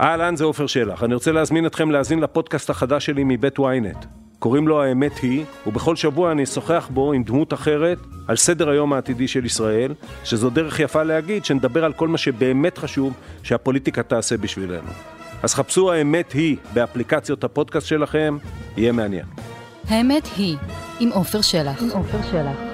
אהלן, 0.00 0.36
זה 0.36 0.44
עופר 0.44 0.66
שלח. 0.66 1.02
אני 1.02 1.14
רוצה 1.14 1.32
להזמין 1.32 1.66
אתכם 1.66 1.90
להאזין 1.90 2.20
לפודקאסט 2.20 2.70
החדש 2.70 3.06
שלי 3.06 3.22
מבית 3.24 3.58
ynet. 3.58 4.06
קוראים 4.38 4.68
לו 4.68 4.82
האמת 4.82 5.18
היא, 5.18 5.44
ובכל 5.66 5.96
שבוע 5.96 6.32
אני 6.32 6.44
אשוחח 6.44 6.88
בו 6.92 7.12
עם 7.12 7.22
דמות 7.22 7.52
אחרת 7.52 7.98
על 8.28 8.36
סדר 8.36 8.68
היום 8.68 8.92
העתידי 8.92 9.28
של 9.28 9.44
ישראל, 9.44 9.94
שזו 10.24 10.50
דרך 10.50 10.80
יפה 10.80 11.02
להגיד 11.02 11.44
שנדבר 11.44 11.84
על 11.84 11.92
כל 11.92 12.08
מה 12.08 12.18
שבאמת 12.18 12.78
חשוב 12.78 13.12
שהפוליטיקה 13.42 14.02
תעשה 14.02 14.36
בשבילנו. 14.36 14.88
אז 15.42 15.54
חפשו 15.54 15.92
האמת 15.92 16.32
היא 16.32 16.56
באפליקציות 16.72 17.44
הפודקאסט 17.44 17.86
שלכם, 17.86 18.36
יהיה 18.76 18.92
מעניין. 18.92 19.26
האמת 19.88 20.28
היא, 20.36 20.56
עם 21.00 21.10
עופר 21.12 21.40
שלח. 21.40 21.82
עם 21.82 21.90
עופר 21.90 22.18
שלח. 22.30 22.73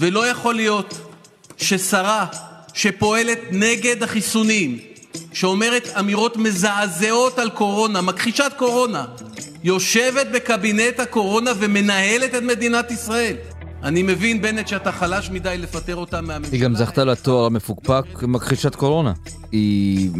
ולא 0.00 0.26
יכול 0.26 0.54
להיות 0.54 0.98
ששרה 1.56 2.26
שפועלת 2.74 3.38
נגד 3.50 4.02
החיסונים, 4.02 4.78
שאומרת 5.32 5.88
אמירות 5.98 6.36
מזעזעות 6.36 7.38
על 7.38 7.50
קורונה, 7.50 8.00
מכחישת 8.00 8.52
קורונה, 8.56 9.04
יושבת 9.64 10.26
בקבינט 10.34 11.00
הקורונה 11.00 11.50
ומנהלת 11.58 12.34
את 12.34 12.42
מדינת 12.42 12.90
ישראל. 12.90 13.36
אני 13.82 14.02
מבין, 14.02 14.42
בנט, 14.42 14.68
שאתה 14.68 14.92
חלש 14.92 15.30
מדי 15.30 15.58
לפטר 15.58 15.96
אותה 15.96 16.20
מהממשלה. 16.20 16.52
היא 16.52 16.60
גם 16.60 16.74
זכתה 16.74 17.04
לתואר 17.04 17.46
המפוקפק 17.46 18.04
מכחישת 18.22 18.74
קורונה. 18.74 19.12
היא 19.52 20.10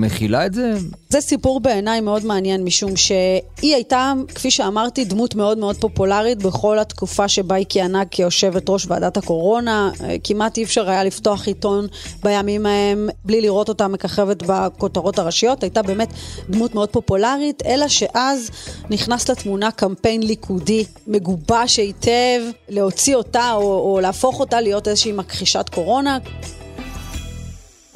מכילה 0.00 0.46
את 0.46 0.54
זה? 0.54 0.72
זה 1.08 1.20
סיפור 1.20 1.60
בעיניי 1.60 2.00
מאוד 2.00 2.24
מעניין, 2.24 2.64
משום 2.64 2.96
שהיא 2.96 3.74
הייתה, 3.74 4.12
כפי 4.34 4.50
שאמרתי, 4.50 5.04
דמות 5.04 5.34
מאוד 5.34 5.58
מאוד 5.58 5.76
פופולרית 5.76 6.42
בכל 6.42 6.78
התקופה 6.78 7.28
שבה 7.28 7.54
היא 7.54 7.66
כיהנה 7.68 8.04
כיושבת 8.04 8.68
ראש 8.68 8.86
ועדת 8.86 9.16
הקורונה. 9.16 9.90
כמעט 10.24 10.56
אי 10.58 10.64
אפשר 10.64 10.90
היה 10.90 11.04
לפתוח 11.04 11.46
עיתון 11.46 11.86
בימים 12.22 12.66
ההם 12.66 13.08
בלי 13.24 13.40
לראות 13.40 13.68
אותה 13.68 13.88
מככבת 13.88 14.42
בכותרות 14.46 15.18
הראשיות. 15.18 15.62
הייתה 15.62 15.82
באמת 15.82 16.08
דמות 16.50 16.74
מאוד 16.74 16.88
פופולרית, 16.88 17.62
אלא 17.66 17.88
שאז 17.88 18.50
נכנס 18.90 19.30
לתמונה 19.30 19.70
קמפיין 19.70 20.22
ליכודי 20.22 20.84
מגובש 21.06 21.76
היטב, 21.76 22.40
להוציא 22.68 23.16
אותה 23.16 23.52
או, 23.52 23.60
או 23.60 24.00
להפוך 24.00 24.40
אותה 24.40 24.60
להיות 24.60 24.88
איזושהי 24.88 25.12
מכחישת 25.12 25.68
קורונה. 25.74 26.18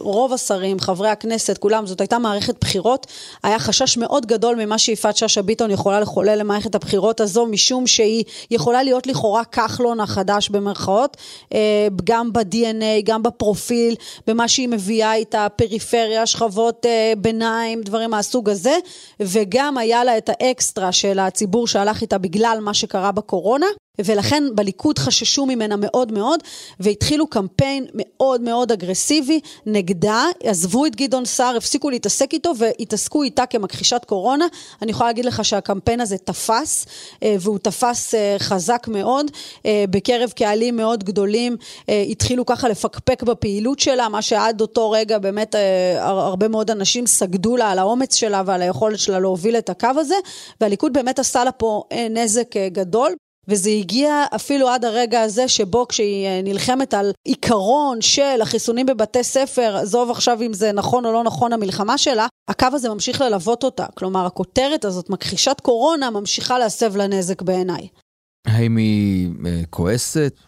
רוב 0.02 0.32
השרים, 0.32 0.80
חברי 0.80 1.08
הכנסת, 1.08 1.58
כולם, 1.58 1.86
זאת 1.86 2.00
הייתה 2.00 2.18
מערכת 2.18 2.54
בחירות. 2.60 3.06
היה 3.42 3.58
חשש 3.58 3.96
מאוד 3.96 4.26
גדול 4.26 4.64
ממה 4.64 4.78
שיפעת 4.78 5.16
שאשא 5.16 5.42
ביטון 5.42 5.70
יכולה 5.70 6.00
לחולל 6.00 6.38
למערכת 6.38 6.74
הבחירות 6.74 7.20
הזו, 7.20 7.46
משום 7.46 7.86
שהיא 7.86 8.24
יכולה 8.50 8.82
להיות 8.82 9.06
לכאורה 9.06 9.44
כחלון 9.44 10.00
החדש 10.00 10.48
במרכאות, 10.48 11.16
אה, 11.54 11.88
גם 12.04 12.32
ב-DNA, 12.32 13.02
גם 13.04 13.22
בפרופיל, 13.22 13.94
במה 14.26 14.48
שהיא 14.48 14.68
מביאה 14.68 15.14
איתה, 15.14 15.46
פריפריה, 15.56 16.26
שכבות 16.26 16.86
אה, 16.86 17.12
ביניים, 17.18 17.82
דברים 17.82 18.10
מהסוג 18.10 18.50
הזה, 18.50 18.76
וגם 19.20 19.78
היה 19.78 20.04
לה 20.04 20.18
את 20.18 20.30
האקסטרה 20.32 20.92
של 20.92 21.18
הציבור 21.18 21.66
שהלך 21.66 22.00
איתה 22.02 22.18
בגלל 22.18 22.58
מה 22.60 22.74
שקרה 22.74 23.12
בקורונה. 23.12 23.66
ולכן 23.98 24.44
בליכוד 24.54 24.98
חששו 24.98 25.46
ממנה 25.46 25.76
מאוד 25.76 26.12
מאוד, 26.12 26.40
והתחילו 26.80 27.26
קמפיין 27.26 27.86
מאוד 27.94 28.40
מאוד 28.40 28.72
אגרסיבי 28.72 29.40
נגדה, 29.66 30.24
עזבו 30.42 30.86
את 30.86 30.96
גדעון 30.96 31.24
סער, 31.24 31.56
הפסיקו 31.56 31.90
להתעסק 31.90 32.32
איתו 32.32 32.52
והתעסקו 32.58 33.22
איתה 33.22 33.46
כמכחישת 33.46 34.04
קורונה. 34.04 34.46
אני 34.82 34.90
יכולה 34.90 35.08
להגיד 35.08 35.24
לך 35.24 35.44
שהקמפיין 35.44 36.00
הזה 36.00 36.18
תפס, 36.18 36.86
והוא 37.24 37.58
תפס 37.58 38.14
חזק 38.38 38.86
מאוד, 38.88 39.30
בקרב 39.66 40.30
קהלים 40.30 40.76
מאוד 40.76 41.04
גדולים, 41.04 41.56
התחילו 41.88 42.46
ככה 42.46 42.68
לפקפק 42.68 43.22
בפעילות 43.22 43.78
שלה, 43.78 44.08
מה 44.08 44.22
שעד 44.22 44.60
אותו 44.60 44.90
רגע 44.90 45.18
באמת 45.18 45.54
הרבה 45.98 46.48
מאוד 46.48 46.70
אנשים 46.70 47.06
סגדו 47.06 47.56
לה 47.56 47.70
על 47.70 47.78
האומץ 47.78 48.14
שלה 48.14 48.42
ועל 48.46 48.62
היכולת 48.62 48.98
שלה 48.98 49.18
להוביל 49.18 49.56
את 49.56 49.70
הקו 49.70 49.88
הזה, 49.96 50.16
והליכוד 50.60 50.92
באמת 50.92 51.18
עשה 51.18 51.44
לה 51.44 51.52
פה 51.52 51.82
נזק 52.10 52.56
גדול. 52.56 53.14
וזה 53.48 53.70
הגיע 53.70 54.24
אפילו 54.34 54.68
עד 54.68 54.84
הרגע 54.84 55.20
הזה 55.20 55.48
שבו 55.48 55.88
כשהיא 55.88 56.28
נלחמת 56.44 56.94
על 56.94 57.12
עיקרון 57.24 58.00
של 58.00 58.42
החיסונים 58.42 58.86
בבתי 58.86 59.24
ספר, 59.24 59.76
עזוב 59.76 60.10
עכשיו 60.10 60.42
אם 60.42 60.52
זה 60.52 60.72
נכון 60.72 61.06
או 61.06 61.12
לא 61.12 61.24
נכון 61.24 61.52
המלחמה 61.52 61.98
שלה, 61.98 62.26
הקו 62.48 62.66
הזה 62.72 62.88
ממשיך 62.88 63.20
ללוות 63.20 63.64
אותה. 63.64 63.86
כלומר, 63.94 64.26
הכותרת 64.26 64.84
הזאת, 64.84 65.10
מכחישת 65.10 65.60
קורונה, 65.62 66.10
ממשיכה 66.10 66.58
להסב 66.58 66.96
לה 66.96 67.06
נזק 67.06 67.42
בעיניי. 67.42 67.88
האם 68.46 68.76
היא 68.76 69.28
כועסת? 69.70 70.40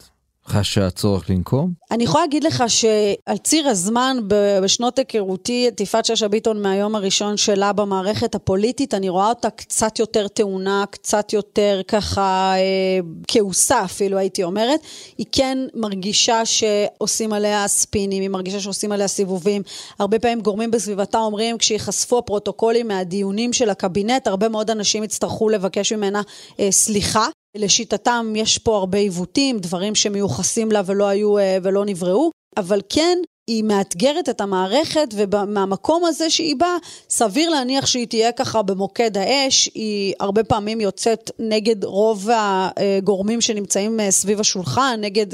חשה 0.48 0.90
צורך 0.90 1.30
לנקום? 1.30 1.72
אני 1.90 2.04
יכולה 2.04 2.24
להגיד 2.24 2.44
לך 2.44 2.64
שעל 2.66 3.36
ציר 3.42 3.68
הזמן, 3.68 4.16
בשנות 4.62 4.98
היכרותי 4.98 5.68
את 5.68 5.80
יפעת 5.80 6.04
שאשא 6.04 6.28
ביטון 6.28 6.62
מהיום 6.62 6.94
הראשון 6.94 7.36
שלה 7.36 7.72
במערכת 7.72 8.34
הפוליטית, 8.34 8.94
אני 8.94 9.08
רואה 9.08 9.28
אותה 9.28 9.50
קצת 9.50 9.98
יותר 9.98 10.28
טעונה, 10.28 10.84
קצת 10.90 11.32
יותר 11.32 11.80
ככה 11.88 12.54
אה, 12.56 13.00
כעוסה 13.28 13.84
אפילו 13.84 14.18
הייתי 14.18 14.44
אומרת. 14.44 14.80
היא 15.18 15.26
כן 15.32 15.58
מרגישה 15.74 16.42
שעושים 16.44 17.32
עליה 17.32 17.68
ספינים, 17.68 18.22
היא 18.22 18.30
מרגישה 18.30 18.60
שעושים 18.60 18.92
עליה 18.92 19.08
סיבובים. 19.08 19.62
הרבה 19.98 20.18
פעמים 20.18 20.40
גורמים 20.40 20.70
בסביבתה 20.70 21.18
אומרים, 21.18 21.58
כשיחשפו 21.58 22.18
הפרוטוקולים 22.18 22.88
מהדיונים 22.88 23.52
של 23.52 23.70
הקבינט, 23.70 24.26
הרבה 24.26 24.48
מאוד 24.48 24.70
אנשים 24.70 25.04
יצטרכו 25.04 25.48
לבקש 25.48 25.92
ממנה 25.92 26.22
אה, 26.60 26.72
סליחה. 26.72 27.26
לשיטתם 27.54 28.32
יש 28.36 28.58
פה 28.58 28.76
הרבה 28.76 28.98
עיוותים, 28.98 29.58
דברים 29.58 29.94
שמיוחסים 29.94 30.72
לה 30.72 30.82
ולא 30.86 31.08
היו 31.08 31.34
ולא 31.62 31.84
נבראו, 31.84 32.30
אבל 32.56 32.80
כן 32.88 33.18
היא 33.46 33.64
מאתגרת 33.64 34.28
את 34.28 34.40
המערכת 34.40 35.08
ומהמקום 35.12 36.04
הזה 36.04 36.30
שהיא 36.30 36.56
באה, 36.56 36.76
סביר 37.10 37.50
להניח 37.50 37.86
שהיא 37.86 38.06
תהיה 38.06 38.32
ככה 38.32 38.62
במוקד 38.62 39.18
האש, 39.18 39.70
היא 39.74 40.14
הרבה 40.20 40.44
פעמים 40.44 40.80
יוצאת 40.80 41.30
נגד 41.38 41.84
רוב 41.84 42.28
הגורמים 42.32 43.40
שנמצאים 43.40 44.00
סביב 44.10 44.40
השולחן, 44.40 44.98
נגד 45.00 45.26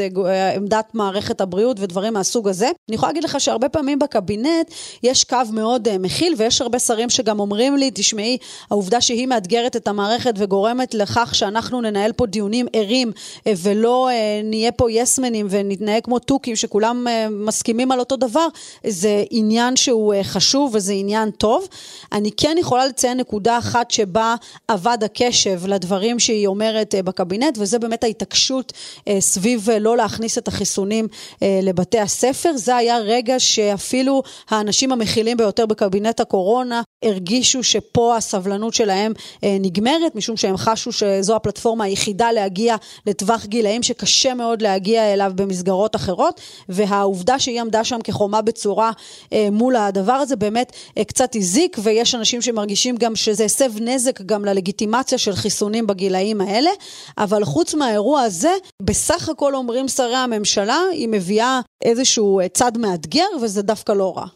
עמדת 0.56 0.94
מערכת 0.94 1.40
הבריאות 1.40 1.76
ודברים 1.80 2.12
מהסוג 2.12 2.48
הזה. 2.48 2.70
אני 2.88 2.94
יכולה 2.94 3.12
להגיד 3.12 3.24
לך 3.24 3.40
שהרבה 3.40 3.68
פעמים 3.68 3.98
בקבינט 3.98 4.70
יש 5.02 5.24
קו 5.24 5.36
מאוד 5.52 5.88
מכיל 5.98 6.34
ויש 6.36 6.60
הרבה 6.60 6.78
שרים 6.78 7.10
שגם 7.10 7.40
אומרים 7.40 7.76
לי, 7.76 7.90
תשמעי, 7.94 8.38
העובדה 8.70 9.00
שהיא 9.00 9.26
מאתגרת 9.26 9.76
את 9.76 9.88
המערכת 9.88 10.34
וגורמת 10.36 10.94
לכך 10.94 11.34
שאנחנו 11.34 11.80
ננהל 11.80 12.12
פה 12.12 12.26
דיונים 12.26 12.66
ערים 12.72 13.12
ולא 13.48 14.08
נהיה 14.44 14.72
פה 14.72 14.90
יסמנים 14.90 15.46
ונתנהג 15.50 16.04
כמו 16.04 16.18
תוכים 16.18 16.56
שכולם 16.56 17.06
מסכימים 17.30 17.92
על 17.92 17.99
על 18.00 18.04
אותו 18.04 18.16
דבר, 18.16 18.46
זה 18.86 19.24
עניין 19.30 19.76
שהוא 19.76 20.14
אה, 20.14 20.24
חשוב 20.24 20.70
וזה 20.74 20.92
עניין 20.92 21.30
טוב. 21.30 21.68
אני 22.12 22.30
כן 22.36 22.56
יכולה 22.58 22.86
לציין 22.86 23.18
נקודה 23.18 23.58
אחת 23.58 23.90
שבה 23.90 24.34
אבד 24.68 24.98
הקשב 25.04 25.66
לדברים 25.66 26.18
שהיא 26.18 26.46
אומרת 26.46 26.94
אה, 26.94 27.02
בקבינט, 27.02 27.58
וזה 27.58 27.78
באמת 27.78 28.04
ההתעקשות 28.04 28.72
סביב 29.20 29.68
לא 29.80 29.96
להכניס 29.96 30.38
את 30.38 30.48
החיסונים 30.48 31.08
לבתי 31.42 31.98
הספר. 31.98 32.52
זה 32.56 32.76
היה 32.76 32.98
רגע 32.98 33.34
שאפילו 33.38 34.22
האנשים 34.48 34.92
המכילים 34.92 35.36
ביותר 35.36 35.66
בקבינט 35.66 36.20
הקורונה 36.20 36.82
הרגישו 37.04 37.62
שפה 37.62 38.16
הסבלנות 38.16 38.74
שלהם 38.74 39.12
נגמרת, 39.42 40.14
משום 40.14 40.36
שהם 40.36 40.56
חשו 40.56 40.92
שזו 40.92 41.36
הפלטפורמה 41.36 41.84
היחידה 41.84 42.32
להגיע 42.32 42.76
לטווח 43.06 43.46
גילאים 43.46 43.82
שקשה 43.82 44.34
מאוד 44.34 44.62
להגיע 44.62 45.12
אליו 45.12 45.32
במסגרות 45.34 45.96
אחרות, 45.96 46.40
והעובדה 46.68 47.38
שהיא 47.38 47.60
עמדה 47.60 47.84
שם 47.90 47.98
כחומה 48.04 48.42
בצורה 48.42 48.90
אה, 49.32 49.48
מול 49.52 49.76
הדבר 49.76 50.12
הזה 50.12 50.36
באמת 50.36 50.72
אה, 50.98 51.04
קצת 51.04 51.36
הזיק, 51.36 51.76
ויש 51.82 52.14
אנשים 52.14 52.42
שמרגישים 52.42 52.96
גם 52.96 53.16
שזה 53.16 53.44
הסב 53.44 53.70
נזק 53.80 54.20
גם 54.22 54.44
ללגיטימציה 54.44 55.18
של 55.18 55.32
חיסונים 55.32 55.86
בגילאים 55.86 56.40
האלה, 56.40 56.70
אבל 57.18 57.44
חוץ 57.44 57.74
מהאירוע 57.74 58.20
הזה, 58.20 58.52
בסך 58.82 59.28
הכל 59.28 59.54
אומרים 59.54 59.88
שרי 59.88 60.16
הממשלה, 60.16 60.78
היא 60.92 61.08
מביאה 61.08 61.60
איזשהו 61.84 62.40
אה, 62.40 62.48
צד 62.48 62.78
מאתגר, 62.78 63.28
וזה 63.42 63.62
דווקא 63.62 63.92
לא 63.92 64.14
רע. 64.16 64.26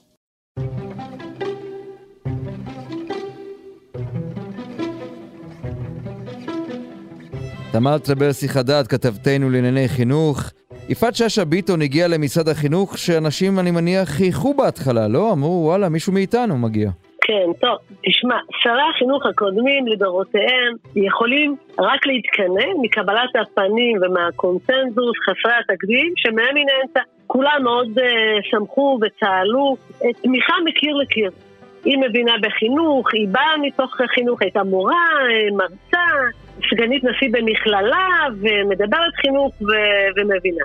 תמר 7.72 7.98
טרבלסי 7.98 8.48
חדד, 8.48 8.84
כתבתנו 8.86 9.50
לענייני 9.50 9.88
חינוך. 9.88 10.40
יפעת 10.88 11.14
שאשא 11.14 11.44
ביטון 11.44 11.82
הגיעה 11.82 12.08
למשרד 12.08 12.48
החינוך 12.48 12.98
שאנשים, 12.98 13.58
אני 13.58 13.70
מניח, 13.70 14.08
חייכו 14.08 14.54
בהתחלה, 14.54 15.08
לא? 15.08 15.32
אמרו, 15.32 15.62
וואלה, 15.66 15.88
מישהו 15.88 16.12
מאיתנו 16.12 16.58
מגיע. 16.58 16.90
כן, 17.20 17.52
טוב, 17.60 17.76
תשמע, 18.06 18.34
שרי 18.62 18.82
החינוך 18.94 19.26
הקודמים 19.26 19.86
לדורותיהם 19.86 20.72
יכולים 20.96 21.56
רק 21.78 22.06
להתקנא 22.06 22.66
מקבלת 22.82 23.36
הפנים 23.40 23.96
ומהקונצנזוס 24.02 25.16
חסרי 25.24 25.52
התקדים 25.60 26.12
שמהם 26.16 26.56
היא 26.56 26.64
נהנתה. 26.64 27.00
כולם 27.26 27.60
מאוד 27.62 27.88
uh, 27.98 28.02
שמחו 28.42 28.98
וצהלו, 29.02 29.76
תמיכה 30.22 30.54
מקיר 30.64 30.94
לקיר. 30.94 31.30
היא 31.84 31.98
מבינה 31.98 32.32
בחינוך, 32.42 33.14
היא 33.14 33.28
באה 33.28 33.56
מתוך 33.62 33.96
חינוך, 34.14 34.42
הייתה 34.42 34.62
מורה, 34.62 35.08
מרצה, 35.52 36.06
סגנית 36.70 37.04
נשיא 37.04 37.28
במכללה 37.32 38.08
ומדברת 38.40 39.14
חינוך 39.20 39.54
ו- 39.62 40.08
ומבינה. 40.16 40.64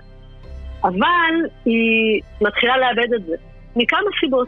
אבל 0.83 1.33
היא 1.65 2.21
מתחילה 2.41 2.77
לאבד 2.77 3.13
את 3.13 3.23
זה, 3.25 3.35
מכמה 3.75 4.09
סיבות. 4.19 4.47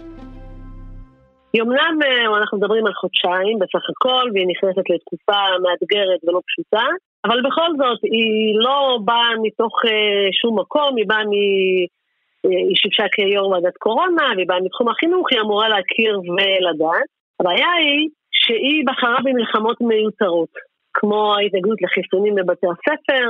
היא 1.53 1.61
אמנם, 1.61 1.99
אה, 2.03 2.37
אנחנו 2.39 2.57
מדברים 2.57 2.87
על 2.87 2.93
חודשיים 2.93 3.59
בסך 3.59 3.83
הכל, 3.89 4.29
והיא 4.33 4.47
נכנסת 4.47 4.89
לתקופה 4.89 5.41
מאתגרת 5.63 6.19
ולא 6.27 6.41
פשוטה, 6.47 6.85
אבל 7.25 7.41
בכל 7.47 7.69
זאת, 7.77 7.99
היא 8.03 8.55
לא 8.65 8.99
באה 9.05 9.31
מתוך 9.41 9.73
אה, 9.85 10.27
שום 10.41 10.59
מקום, 10.59 10.95
היא 10.97 11.05
באה 11.07 11.23
מ... 11.25 11.33
אה, 12.45 12.49
היא 12.49 12.75
שימשה 12.75 13.05
כיו"ר 13.11 13.49
ועדת 13.49 13.77
קורונה, 13.77 14.23
והיא 14.35 14.47
באה 14.47 14.61
מתחום 14.61 14.89
החינוך, 14.89 15.27
היא 15.31 15.41
אמורה 15.41 15.69
להכיר 15.69 16.19
ולדעת. 16.19 17.09
הבעיה 17.39 17.71
היא 17.81 18.09
שהיא 18.31 18.83
בחרה 18.87 19.17
במלחמות 19.23 19.81
מיותרות. 19.81 20.53
כמו 20.93 21.35
ההתנגדות 21.35 21.81
לחיסונים 21.81 22.35
בבתי 22.35 22.67
הספר, 22.73 23.25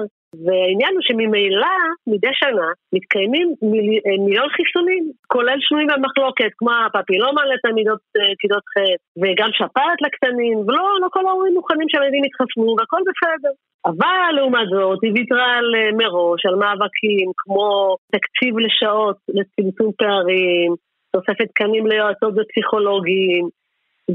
והעניין 0.45 0.93
הוא 0.95 1.05
שממילא 1.07 1.77
מדי 2.07 2.33
שנה 2.41 2.69
מתקיימים 2.93 3.47
מיל... 3.71 3.88
אה, 4.05 4.17
מיליון 4.25 4.50
חיסונים, 4.55 5.03
כולל 5.33 5.57
שנויים 5.59 5.88
במחלוקת, 5.91 6.51
כמו 6.57 6.71
הפפילומה 6.85 7.41
לתלמידות 7.45 8.01
אה, 8.17 8.33
כיתות 8.39 8.65
ח' 8.71 8.77
וגם 9.21 9.50
שפעת 9.59 10.00
לקטנים, 10.05 10.57
ולא 10.57 10.83
לא 11.01 11.07
כל 11.15 11.25
ההורים 11.27 11.53
מוכנים 11.53 11.88
שהילדים 11.89 12.23
יתחסנו 12.25 12.75
והכל 12.77 13.01
בסדר. 13.09 13.53
אבל 13.85 14.31
לעומת 14.35 14.67
זאת 14.73 15.00
היא 15.03 15.11
ויתרה 15.15 15.50
על 15.57 15.67
אה, 15.75 15.91
מראש, 16.01 16.45
על 16.45 16.55
מאבקים 16.55 17.27
כמו 17.38 17.95
תקציב 18.15 18.53
לשעות 18.65 19.17
לצמצום 19.38 19.91
פערים, 20.01 20.69
תוספת 21.13 21.47
תקנים 21.53 21.88
ליועצות 21.88 22.33
ופסיכולוגים, 22.38 23.43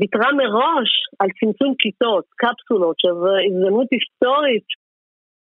ויתרה 0.01 0.33
מראש 0.33 0.91
על 1.21 1.29
צמצום 1.41 1.75
כיתות, 1.79 2.25
קפסולות, 2.41 2.97
שזו 2.99 3.33
הזדמנות 3.47 3.89
היסטורית. 3.95 4.86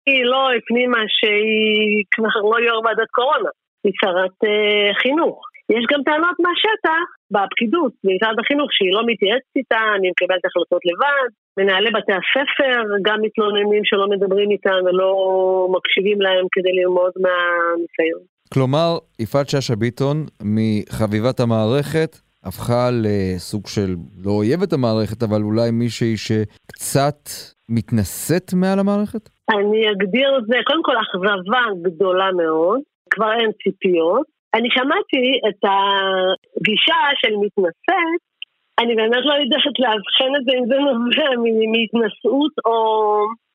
היא 0.09 0.25
לא 0.25 0.43
הפנימה 0.57 1.03
שהיא 1.17 2.05
כבר 2.15 2.41
לא 2.50 2.59
יו"ר 2.67 2.81
ועדת 2.85 3.11
קורונה, 3.19 3.50
היא 3.85 3.93
שרת 4.00 4.38
אה, 4.45 4.95
חינוך. 5.03 5.37
יש 5.77 5.85
גם 5.93 6.00
טענות 6.09 6.37
מהשטח, 6.45 7.05
בפקידות, 7.35 7.93
במשרד 8.05 8.37
החינוך, 8.41 8.69
שהיא 8.73 8.93
לא 8.97 9.03
מתייעצת 9.11 9.53
איתה, 9.57 9.81
אני 9.97 10.09
מקבלת 10.12 10.45
החלטות 10.49 10.83
לבד. 10.91 11.29
מנהלי 11.59 11.91
בתי 11.97 12.12
הספר 12.21 12.77
גם 13.07 13.19
מתלוננים 13.23 13.83
שלא 13.85 14.07
מדברים 14.12 14.50
איתם 14.50 14.79
ולא 14.87 15.11
מקשיבים 15.77 16.21
להם 16.21 16.45
כדי 16.53 16.73
ללמוד 16.79 17.12
מהניסיון. 17.25 18.23
כלומר, 18.55 18.99
יפעת 19.19 19.49
שאשא 19.49 19.75
ביטון, 19.75 20.17
מחביבת 20.43 21.41
המערכת, 21.41 22.28
הפכה 22.45 22.90
לסוג 23.02 23.66
של, 23.66 23.90
לא 24.25 24.30
אויבת 24.30 24.73
המערכת, 24.73 25.23
אבל 25.23 25.42
אולי 25.42 25.71
מישהי 25.71 26.16
שקצת 26.16 27.21
מתנשאת 27.68 28.52
מעל 28.54 28.78
המערכת? 28.78 29.28
אני 29.50 29.80
אגדיר 29.92 30.38
את 30.38 30.45
זה, 30.47 30.57
קודם 30.66 30.83
כל 30.83 30.97
אכזבה 31.02 31.62
גדולה 31.83 32.33
מאוד, 32.33 32.80
כבר 33.11 33.33
אין 33.33 33.50
ציפיות. 33.62 34.26
אני 34.54 34.68
שמעתי 34.71 35.23
את 35.49 35.61
הגישה 35.64 37.00
של 37.21 37.35
מתנשאת, 37.37 38.21
אני 38.80 38.95
באמת 38.95 39.23
לא 39.25 39.35
יודעת 39.35 39.78
לאבחן 39.78 40.30
את 40.37 40.45
זה 40.47 40.52
אם 40.59 40.66
זה 40.71 40.75
נובע 40.75 41.30
מהתנשאות 41.72 42.55
או 42.66 42.79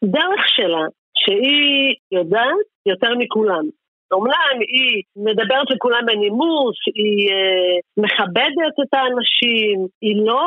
דרך 0.04 0.44
שלה, 0.56 0.86
שהיא 1.22 1.96
יודעת 2.12 2.66
יותר 2.86 3.16
מכולם. 3.18 3.66
אומנם 4.12 4.56
היא 4.74 5.04
מדברת 5.16 5.68
לכולם 5.70 6.06
בנימוס, 6.06 6.78
היא 6.96 7.32
אה, 7.32 8.04
מכבדת 8.04 8.76
את 8.84 8.94
האנשים, 8.94 9.78
היא 10.02 10.16
לא 10.30 10.46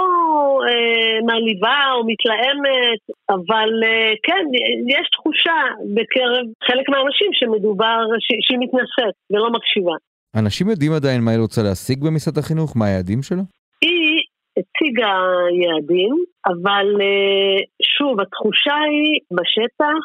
אה, 0.69 1.21
מעליבה 1.27 1.81
או 1.95 2.01
מתלהמת, 2.11 3.01
אבל 3.31 3.71
אה, 3.85 4.12
כן, 4.23 4.45
יש 4.88 5.07
תחושה 5.12 5.59
בקרב 5.95 6.45
חלק 6.66 6.88
מהאנשים 6.88 7.31
שמדובר, 7.33 8.01
ש, 8.19 8.29
שהיא 8.47 8.59
מתנשאת 8.61 9.14
ולא 9.31 9.51
מקשיבה. 9.51 9.97
אנשים 10.37 10.69
יודעים 10.71 10.92
עדיין 10.92 11.21
מה 11.25 11.31
היא 11.31 11.40
רוצה 11.40 11.62
להשיג 11.62 12.05
במשרד 12.05 12.38
החינוך? 12.38 12.77
מה 12.77 12.87
היעדים 12.87 13.23
שלה? 13.23 13.42
היא 13.85 14.23
הציגה 14.59 15.16
יעדים, 15.62 16.14
אבל 16.47 16.87
אה, 17.01 17.59
שוב, 17.83 18.21
התחושה 18.21 18.75
היא 18.90 19.21
בשטח 19.37 20.03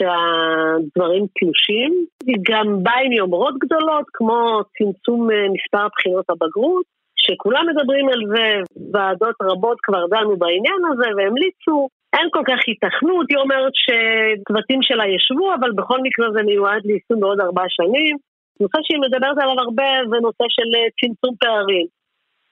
שהדברים 0.00 1.24
תלושים. 1.38 1.90
היא 2.26 2.40
גם 2.50 2.82
באה 2.82 3.00
עם 3.04 3.12
יומרות 3.12 3.54
גדולות, 3.62 4.06
כמו 4.12 4.60
צמצום 4.78 5.30
אה, 5.30 5.46
מספר 5.56 5.86
בחינות 5.94 6.26
הבגרות, 6.30 6.84
שכולם 7.22 7.64
מדברים 7.70 8.08
על 8.08 8.22
זה, 8.32 8.46
ועדות 8.92 9.36
רבות 9.42 9.78
כבר 9.82 10.06
דנו 10.06 10.36
בעניין 10.36 10.80
הזה 10.90 11.08
והמליצו. 11.16 11.88
אין 12.16 12.28
כל 12.34 12.44
כך 12.50 12.60
התכנות, 12.68 13.26
היא 13.30 13.38
אומרת 13.38 13.74
שצוותים 13.84 14.80
שלה 14.82 15.06
ישבו, 15.14 15.54
אבל 15.54 15.70
בכל 15.72 15.98
מקרה 16.02 16.26
זה 16.34 16.42
מיועד 16.42 16.82
ליישום 16.84 17.20
בעוד 17.20 17.40
ארבע 17.40 17.64
שנים. 17.68 18.16
נושא 18.60 18.78
שהיא 18.82 19.00
מדברת 19.06 19.38
עליו 19.42 19.56
הרבה 19.64 19.90
זה 20.10 20.16
נושא 20.26 20.46
של 20.56 20.68
אה, 20.76 20.88
צמצום 20.98 21.34
פערים. 21.42 21.86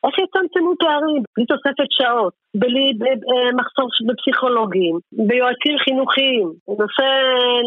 איך 0.05 0.15
יצמצמו 0.19 0.73
פערים? 0.83 1.23
בלי 1.35 1.47
תוספת 1.53 1.91
שעות, 1.99 2.33
בלי 2.63 2.87
אה, 3.31 3.51
מחסור 3.59 3.89
בפסיכולוגים, 4.09 4.95
ביועצים 5.29 5.77
חינוכיים. 5.85 6.47
נושא 6.81 7.09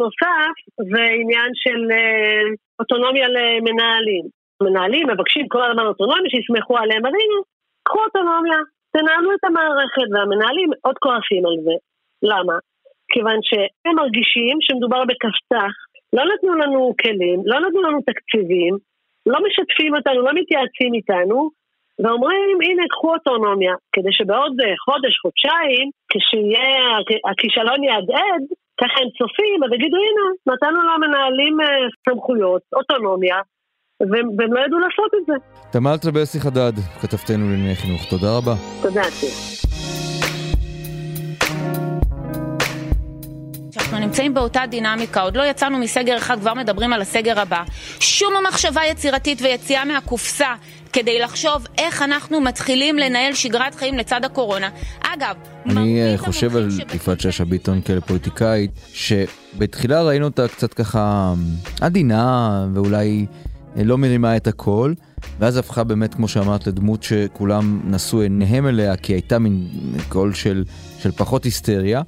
נוסף 0.04 0.56
זה 0.92 1.04
עניין 1.22 1.52
של 1.64 1.80
אה, 1.92 2.44
אוטונומיה 2.80 3.28
למנהלים. 3.36 4.26
מנהלים 4.64 5.08
מבקשים 5.10 5.48
כל 5.48 5.64
הזמן 5.64 5.86
אוטונומיה, 5.86 6.30
שיסמכו 6.32 6.78
עליהם, 6.78 7.06
אז 7.06 7.14
הנה, 7.20 7.40
קחו 7.86 8.00
אוטונומיה, 8.04 8.60
תנהלו 8.96 9.30
את 9.36 9.44
המערכת, 9.48 10.08
והמנהלים 10.14 10.70
עוד 10.86 10.98
כועסים 11.04 11.44
על 11.50 11.58
זה. 11.66 11.76
למה? 12.32 12.56
כיוון 13.12 13.40
שהם 13.48 13.96
מרגישים 13.96 14.56
שמדובר 14.62 15.02
בכסת"ח, 15.10 15.74
לא 16.14 16.24
נתנו 16.32 16.54
לנו 16.56 16.94
כלים, 17.02 17.40
לא 17.46 17.60
נתנו 17.60 17.82
לנו 17.82 18.00
תקציבים, 18.10 18.74
לא 19.26 19.40
משתפים 19.46 19.96
אותנו, 19.96 20.22
לא 20.22 20.32
מתייעצים 20.40 20.94
איתנו, 20.94 21.50
ואומרים, 22.00 22.56
הנה, 22.66 22.84
קחו 22.94 23.14
אוטונומיה, 23.14 23.74
כדי 23.94 24.14
שבעוד 24.18 24.54
אה, 24.62 24.74
חודש, 24.86 25.14
חודשיים, 25.24 25.88
כשיהיה, 26.10 26.82
הכישלון 27.32 27.84
יהדהד, 27.84 28.44
ככה 28.82 28.98
הם 29.04 29.10
צופים, 29.18 29.58
אז 29.64 29.70
יגידו, 29.76 29.98
הנה, 30.08 30.26
נתנו 30.50 30.80
למנהלים 30.90 31.56
אה, 31.62 31.68
סמכויות, 32.06 32.62
אוטונומיה, 32.78 33.40
והם 34.10 34.54
לא 34.54 34.60
ידעו 34.66 34.80
לעשות 34.80 35.12
את 35.18 35.26
זה. 35.28 35.34
תמל 35.72 35.98
טרבלסי 36.02 36.40
חדד, 36.40 36.74
כתבתנו 37.02 37.50
לענייני 37.50 37.76
חינוך, 37.76 38.02
תודה 38.10 38.38
רבה. 38.38 38.56
תודה, 38.82 39.02
תודה. 39.20 39.62
אנחנו 43.78 44.08
נמצאים 44.08 44.34
באותה 44.34 44.62
דינמיקה, 44.70 45.22
עוד 45.22 45.38
לא 45.38 45.44
יצאנו 45.44 45.78
מסגר 45.78 46.18
אחד, 46.18 46.40
כבר 46.40 46.54
מדברים 46.54 46.94
על 46.94 47.02
הסגר 47.02 47.40
הבא. 47.40 47.64
שום 48.00 48.34
מחשבה 48.48 48.82
יצירתית 48.86 49.42
ויציאה 49.42 49.86
מהקופסה 49.86 50.54
כדי 50.94 51.20
לחשוב 51.20 51.68
איך 51.78 52.02
אנחנו 52.02 52.42
מתחילים 52.42 52.98
לנהל 52.98 53.34
שגרת 53.34 53.76
חיים 53.76 53.98
לצד 53.98 54.26
הקורונה. 54.26 54.70
אגב, 55.02 55.36
אני 55.66 56.02
אה, 56.02 56.18
חושב 56.18 56.56
על 56.56 56.70
יפעת 56.94 57.22
שאשא 57.22 57.44
ביטון 57.44 57.82
כפוליטיקאית, 57.82 58.72
שבתחילה 58.94 60.04
ראינו 60.04 60.26
אותה 60.26 60.48
קצת 60.48 60.74
ככה 60.74 61.34
עדינה 61.82 62.66
ואולי 62.74 63.26
לא 63.76 63.98
מרימה 63.98 64.38
את 64.38 64.48
הכל. 64.48 64.94
ואז 65.40 65.58
הפכה 65.58 65.84
באמת, 65.84 66.14
כמו 66.14 66.28
שאמרת, 66.28 66.68
לדמות 66.68 67.04
שכולם 67.04 67.82
נשאו 67.86 68.22
עיניהם 68.22 68.68
אליה, 68.68 68.96
כי 68.96 69.14
הייתה 69.14 69.40
מין 69.40 69.68
קול 70.10 70.34
של, 70.34 70.64
של 71.00 71.12
פחות 71.12 71.44
היסטריה. 71.44 72.02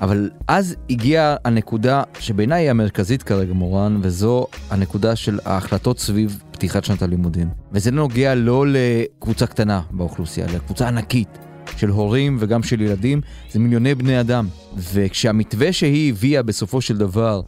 אבל 0.00 0.30
אז 0.48 0.76
הגיעה 0.90 1.36
הנקודה 1.44 2.02
שבעיניי 2.18 2.62
היא 2.62 2.70
המרכזית 2.70 3.22
כרגע, 3.22 3.52
מורן, 3.52 3.98
וזו 4.02 4.46
הנקודה 4.70 5.16
של 5.16 5.38
ההחלטות 5.44 5.98
סביב 5.98 6.42
פתיחת 6.50 6.84
שנת 6.84 7.02
הלימודים. 7.02 7.48
וזה 7.72 7.90
נוגע 7.90 8.34
לא 8.34 8.64
לקבוצה 8.68 9.46
קטנה 9.46 9.80
באוכלוסייה, 9.90 10.46
אלא 10.46 10.54
לקבוצה 10.54 10.88
ענקית. 10.88 11.38
של 11.76 11.88
הורים 11.88 12.36
וגם 12.40 12.62
של 12.62 12.80
ילדים, 12.80 13.20
זה 13.52 13.58
מיליוני 13.58 13.94
בני 13.94 14.20
אדם. 14.20 14.46
וכשהמתווה 14.76 15.72
שהיא 15.72 16.12
הביאה 16.12 16.42
בסופו 16.42 16.80
של 16.80 16.98
דבר, 16.98 17.40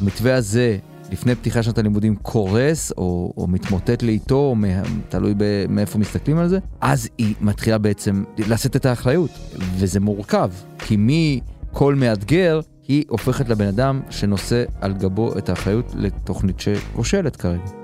המתווה 0.00 0.34
הזה 0.34 0.78
לפני 1.12 1.34
פתיחת 1.34 1.64
שנת 1.64 1.78
הלימודים 1.78 2.16
קורס 2.16 2.92
או, 2.92 3.32
או 3.36 3.46
מתמוטט 3.46 4.02
לאיתו, 4.02 4.36
או 4.36 4.54
מה, 4.54 4.82
תלוי 5.08 5.34
מאיפה 5.68 5.98
מסתכלים 5.98 6.38
על 6.38 6.48
זה, 6.48 6.58
אז 6.80 7.08
היא 7.18 7.34
מתחילה 7.40 7.78
בעצם 7.78 8.24
לשאת 8.38 8.76
את 8.76 8.86
האחריות. 8.86 9.30
וזה 9.76 10.00
מורכב, 10.00 10.50
כי 10.78 10.96
מכל 10.98 11.94
מאתגר 11.94 12.60
היא 12.88 13.04
הופכת 13.08 13.48
לבן 13.48 13.66
אדם 13.66 14.00
שנושא 14.10 14.64
על 14.80 14.92
גבו 14.92 15.38
את 15.38 15.48
האחריות 15.48 15.94
לתוכנית 15.96 16.60
שכושלת 16.60 17.36
כרגע. 17.36 17.83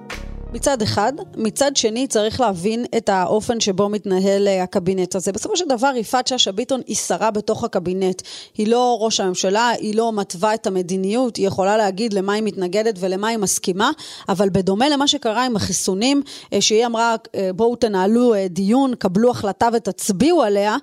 מצד 0.52 0.82
אחד. 0.82 1.12
מצד 1.36 1.76
שני, 1.76 2.06
צריך 2.06 2.40
להבין 2.40 2.84
את 2.96 3.08
האופן 3.08 3.60
שבו 3.60 3.88
מתנהל 3.88 4.48
אה, 4.48 4.62
הקבינט 4.62 5.14
הזה. 5.14 5.32
בסופו 5.32 5.56
של 5.56 5.64
דבר, 5.68 5.92
יפעת 5.96 6.26
שאשא 6.26 6.50
ביטון 6.50 6.80
היא 6.86 6.96
שרה 6.96 7.30
בתוך 7.30 7.64
הקבינט. 7.64 8.22
היא 8.58 8.66
לא 8.68 8.98
ראש 9.00 9.20
הממשלה, 9.20 9.68
היא 9.68 9.94
לא 9.94 10.12
מתווה 10.12 10.54
את 10.54 10.66
המדיניות, 10.66 11.36
היא 11.36 11.46
יכולה 11.46 11.76
להגיד 11.76 12.12
למה 12.12 12.32
היא 12.32 12.42
מתנגדת 12.42 12.94
ולמה 13.00 13.28
היא 13.28 13.38
מסכימה, 13.38 13.90
אבל 14.28 14.48
בדומה 14.48 14.88
למה 14.88 15.08
שקרה 15.08 15.46
עם 15.46 15.56
החיסונים, 15.56 16.22
אה, 16.52 16.60
שהיא 16.60 16.86
אמרה, 16.86 17.14
אה, 17.34 17.50
בואו 17.54 17.76
תנהלו 17.76 18.34
דיון, 18.50 18.94
קבלו 18.94 19.30
החלטה 19.30 19.68
ותצביעו 19.72 20.42
עליה, 20.42 20.76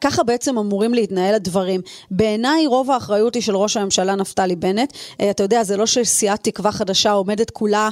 ככה 0.00 0.22
בעצם 0.22 0.58
אמורים 0.58 0.94
להתנהל 0.94 1.34
הדברים. 1.34 1.80
בעיניי, 2.10 2.66
רוב 2.66 2.90
האחריות 2.90 3.34
היא 3.34 3.42
של 3.42 3.56
ראש 3.56 3.76
הממשלה 3.76 4.14
נפתלי 4.14 4.56
בנט. 4.56 4.92
אתה 5.30 5.42
יודע, 5.42 5.64
זה 5.64 5.76
לא 5.76 5.86
שסיעת 5.86 6.44
תקווה 6.44 6.72
חדשה 6.72 7.10
עומדת 7.10 7.50
כולה 7.50 7.88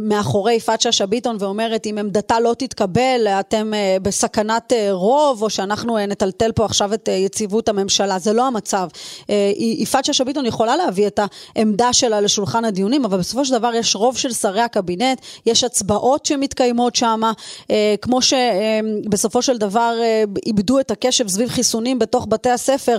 מאחורי 0.00 0.54
יפעת 0.54 0.80
שאשא 0.80 1.06
ביטון 1.06 1.36
ואומרת, 1.38 1.86
אם 1.86 1.98
עמדתה 1.98 2.40
לא 2.40 2.54
תתקבל, 2.58 3.26
אתם 3.28 3.74
אה, 3.74 3.96
בסכנת 4.02 4.72
אה, 4.72 4.88
רוב, 4.92 5.42
או 5.42 5.50
שאנחנו 5.50 5.98
אה, 5.98 6.06
נטלטל 6.06 6.52
פה 6.52 6.64
עכשיו 6.64 6.94
את 6.94 7.08
יציבות 7.08 7.68
הממשלה. 7.68 8.18
זה 8.18 8.32
לא 8.32 8.46
המצב. 8.46 8.88
יפעת 9.58 10.04
שאשא 10.04 10.24
ביטון 10.24 10.46
יכולה 10.46 10.76
להביא 10.76 11.06
את 11.06 11.20
העמדה 11.56 11.92
שלה 11.92 12.20
לשולחן 12.20 12.64
הדיונים, 12.64 13.04
אבל 13.04 13.18
בסופו 13.18 13.44
של 13.44 13.54
דבר 13.54 13.74
יש 13.74 13.96
רוב 13.96 14.16
של 14.16 14.32
שרי 14.32 14.60
הקבינט, 14.60 15.20
יש 15.46 15.64
הצבעות 15.64 16.26
שמתקיימות 16.26 16.94
שם, 16.96 17.20
כמו 18.02 18.18
שבסופו 18.22 19.42
של 19.42 19.58
דבר 19.58 19.94
איבדו 20.46 20.80
את 20.80 20.90
הקשב 20.90 21.28
סביב 21.28 21.48
חיסונים 21.48 21.98
בתוך 21.98 22.26
בתי 22.28 22.50
הספר, 22.50 22.96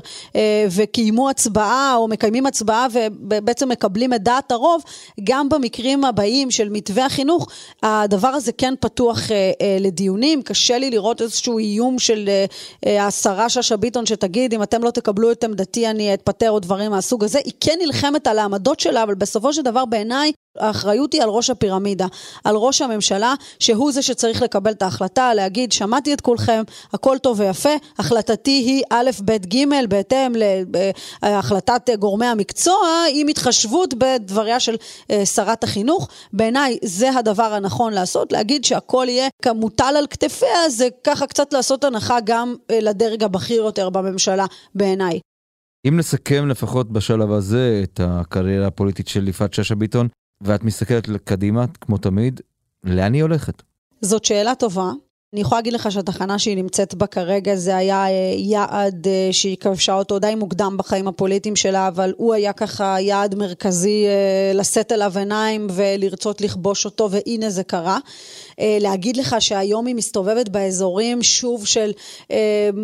וקיימו 0.75 1.29
הצבעה, 1.29 1.95
או 1.95 2.07
מקיימים 2.07 2.45
הצבעה, 2.45 2.87
ובעצם 2.93 3.69
מקבלים 3.69 4.13
את 4.13 4.23
דעת 4.23 4.51
הרוב, 4.51 4.83
גם 5.23 5.49
במקרים 5.49 6.05
הבאים 6.05 6.51
של 6.51 6.69
מתווה 6.77 7.05
החינוך, 7.05 7.47
הדבר 7.83 8.27
הזה 8.27 8.51
כן 8.51 8.73
פתוח 8.79 9.31
אה, 9.31 9.51
אה, 9.61 9.77
לדיונים. 9.79 10.41
קשה 10.41 10.77
לי 10.77 10.89
לראות 10.89 11.21
איזשהו 11.21 11.57
איום 11.57 11.99
של 11.99 12.29
אה, 12.29 12.45
אה, 12.85 13.05
השרה 13.05 13.49
שאשא 13.49 13.75
ביטון 13.75 14.05
שתגיד, 14.05 14.53
אם 14.53 14.63
אתם 14.63 14.83
לא 14.83 14.91
תקבלו 14.91 15.31
את 15.31 15.43
עמדתי 15.43 15.87
אני 15.87 16.13
אתפטר 16.13 16.51
או 16.51 16.59
דברים 16.59 16.91
מהסוג 16.91 17.23
הזה. 17.23 17.39
היא 17.45 17.53
כן 17.59 17.77
נלחמת 17.81 18.27
על 18.27 18.39
העמדות 18.39 18.79
שלה, 18.79 19.03
אבל 19.03 19.15
בסופו 19.15 19.53
של 19.53 19.61
דבר 19.61 19.85
בעיניי 19.85 20.31
האחריות 20.59 21.13
היא 21.13 21.23
על 21.23 21.29
ראש 21.29 21.49
הפירמידה, 21.49 22.05
על 22.43 22.55
ראש 22.55 22.81
הממשלה, 22.81 23.33
שהוא 23.59 23.91
זה 23.91 24.01
שצריך 24.01 24.41
לקבל 24.41 24.71
את 24.71 24.81
ההחלטה, 24.81 25.33
להגיד, 25.33 25.71
שמעתי 25.71 26.13
את 26.13 26.21
כולכם, 26.21 26.63
הכל 26.93 27.17
טוב 27.17 27.39
ויפה, 27.39 27.75
החלטתי 27.99 28.51
היא 28.51 28.83
א', 28.89 29.09
ב', 29.25 29.31
ג', 29.31 29.65
בהתאם 29.89 30.33
להחלטת 31.23 31.89
גורמי 31.99 32.25
המקצוע, 32.25 32.87
עם 33.13 33.27
התחשבות 33.27 33.93
בדבריה 33.93 34.59
של 34.59 34.75
אה, 35.11 35.25
שרת 35.25 35.63
החינוך. 35.63 36.07
בעיניי 36.33 36.77
זה 36.83 37.09
הדבר 37.09 37.53
הנכון 37.53 37.93
לעשות, 37.93 38.31
להגיד 38.31 38.65
שהכל 38.65 39.05
יהיה 39.09 39.27
כמוטל 39.41 39.93
על 39.97 40.07
כתפיה, 40.09 40.69
זה 40.69 40.87
ככה 41.03 41.27
קצת 41.27 41.53
לעשות 41.53 41.83
הנחה 41.83 42.17
גם 42.23 42.55
אה, 42.71 42.79
לדרג 42.81 43.23
הבכיר 43.23 43.63
יותר 43.63 43.89
בממשלה, 43.89 44.45
בעיניי. 44.75 45.19
אם 45.87 45.97
נסכם 45.97 46.47
לפחות 46.47 46.91
בשלב 46.91 47.31
הזה 47.31 47.81
את 47.83 47.99
הקריירה 48.03 48.67
הפוליטית 48.67 49.07
של 49.07 49.27
יפעת 49.27 49.53
שאשא 49.53 49.75
ביטון, 49.75 50.07
ואת 50.41 50.63
מסתכלת 50.63 51.07
קדימה, 51.23 51.65
כמו 51.81 51.97
תמיד, 51.97 52.41
לאן 52.83 53.13
היא 53.13 53.21
הולכת? 53.21 53.63
זאת 54.01 54.25
שאלה 54.25 54.55
טובה. 54.55 54.91
אני 55.33 55.41
יכולה 55.41 55.59
להגיד 55.59 55.73
לך 55.73 55.91
שהתחנה 55.91 56.39
שהיא 56.39 56.55
נמצאת 56.55 56.95
בה 56.95 57.07
כרגע 57.07 57.55
זה 57.55 57.77
היה 57.77 58.05
אה, 58.07 58.33
יעד 58.37 59.07
אה, 59.07 59.29
שהיא 59.31 59.57
כבשה 59.57 59.93
אותו 59.93 60.19
די 60.19 60.35
מוקדם 60.35 60.75
בחיים 60.77 61.07
הפוליטיים 61.07 61.55
שלה, 61.55 61.87
אבל 61.87 62.13
הוא 62.17 62.33
היה 62.33 62.53
ככה 62.53 63.01
יעד 63.01 63.35
מרכזי 63.35 64.05
אה, 64.07 64.51
לשאת 64.53 64.91
אליו 64.91 65.17
עיניים 65.17 65.67
ולרצות 65.71 66.41
לכבוש 66.41 66.85
אותו, 66.85 67.09
והנה 67.11 67.49
זה 67.49 67.63
קרה. 67.63 67.97
להגיד 68.59 69.17
לך 69.17 69.35
שהיום 69.39 69.85
היא 69.85 69.95
מסתובבת 69.95 70.49
באזורים 70.49 71.23
שוב 71.23 71.65
של 71.65 71.91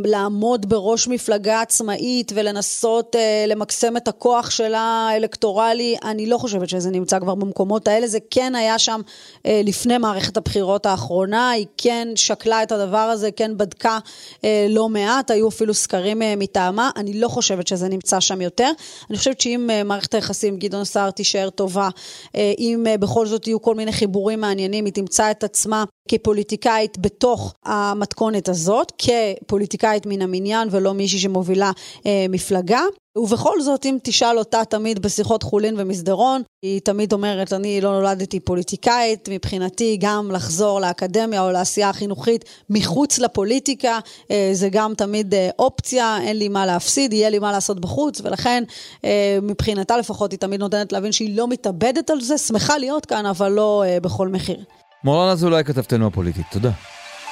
לעמוד 0.05 0.69
בראש 0.69 1.07
מפלגה 1.07 1.61
עצמאית 1.61 2.31
ולנסות 2.35 3.15
למקסם 3.47 3.97
את 3.97 4.07
הכוח 4.07 4.49
שלה 4.49 5.07
האלקטורלי, 5.11 5.95
אני 6.03 6.25
לא 6.25 6.37
חושבת 6.37 6.69
שזה 6.69 6.89
נמצא 6.89 7.19
כבר 7.19 7.35
במקומות 7.35 7.87
האלה. 7.87 8.07
זה 8.07 8.17
כן 8.29 8.55
היה 8.55 8.79
שם 8.79 9.01
לפני 9.45 9.97
מערכת 9.97 10.37
הבחירות 10.37 10.85
האחרונה, 10.85 11.49
היא 11.49 11.65
כן... 11.77 12.07
שקלה 12.15 12.63
את 12.63 12.71
הדבר 12.71 12.97
הזה, 12.97 13.31
כן 13.31 13.57
בדקה 13.57 13.99
אה, 14.43 14.65
לא 14.69 14.89
מעט, 14.89 15.31
היו 15.31 15.47
אפילו 15.47 15.73
סקרים 15.73 16.21
אה, 16.21 16.33
מטעמה, 16.37 16.89
אני 16.95 17.13
לא 17.13 17.27
חושבת 17.27 17.67
שזה 17.67 17.89
נמצא 17.89 18.19
שם 18.19 18.41
יותר. 18.41 18.71
אני 19.09 19.17
חושבת 19.17 19.41
שאם 19.41 19.69
אה, 19.69 19.83
מערכת 19.83 20.13
היחסים 20.13 20.53
עם 20.53 20.59
גדעון 20.59 20.85
סער 20.85 21.11
תישאר 21.11 21.49
טובה, 21.49 21.89
אה, 22.35 22.53
אם 22.59 22.83
אה, 22.87 22.97
בכל 22.97 23.27
זאת 23.27 23.47
יהיו 23.47 23.61
כל 23.61 23.75
מיני 23.75 23.91
חיבורים 23.91 24.41
מעניינים, 24.41 24.85
היא 24.85 24.93
תמצא 24.93 25.31
את 25.31 25.43
עצמה 25.43 25.62
כפוליטיקאית 26.09 26.97
בתוך 26.97 27.53
המתכונת 27.65 28.49
הזאת, 28.49 28.91
כפוליטיקאית 28.97 30.05
מן 30.05 30.21
המניין 30.21 30.67
ולא 30.71 30.93
מישהי 30.93 31.19
שמובילה 31.19 31.71
אה, 32.05 32.25
מפלגה. 32.29 32.81
ובכל 33.17 33.61
זאת, 33.61 33.85
אם 33.85 33.97
תשאל 34.03 34.37
אותה 34.37 34.65
תמיד 34.65 34.99
בשיחות 34.99 35.43
חולין 35.43 35.75
ומסדרון, 35.77 36.41
היא 36.61 36.81
תמיד 36.81 37.13
אומרת, 37.13 37.53
אני 37.53 37.81
לא 37.81 37.91
נולדתי 37.91 38.39
פוליטיקאית, 38.39 39.29
מבחינתי 39.31 39.97
גם 40.01 40.31
לחזור 40.31 40.81
לאקדמיה 40.81 41.43
או 41.43 41.51
לעשייה 41.51 41.89
החינוכית 41.89 42.45
מחוץ 42.69 43.19
לפוליטיקה, 43.19 43.99
אה, 44.31 44.49
זה 44.53 44.69
גם 44.69 44.93
תמיד 44.97 45.33
אה, 45.33 45.49
אופציה, 45.59 46.17
אין 46.21 46.37
לי 46.37 46.49
מה 46.49 46.65
להפסיד, 46.65 47.13
יהיה 47.13 47.29
לי 47.29 47.39
מה 47.39 47.51
לעשות 47.51 47.79
בחוץ, 47.79 48.21
ולכן 48.23 48.63
אה, 49.05 49.37
מבחינתה 49.41 49.97
לפחות 49.97 50.31
היא 50.31 50.39
תמיד 50.39 50.59
נותנת 50.59 50.91
להבין 50.91 51.11
שהיא 51.11 51.37
לא 51.37 51.47
מתאבדת 51.47 52.09
על 52.09 52.21
זה, 52.21 52.37
שמחה 52.37 52.77
להיות 52.77 53.05
כאן, 53.05 53.25
אבל 53.25 53.51
לא 53.51 53.83
בכל 54.01 54.27
מחיר. 54.27 54.63
מורן 55.03 55.29
אזולאי 55.29 55.63
כתבתנו 55.63 56.07
הפוליטית, 56.07 56.45
תודה. 56.51 56.71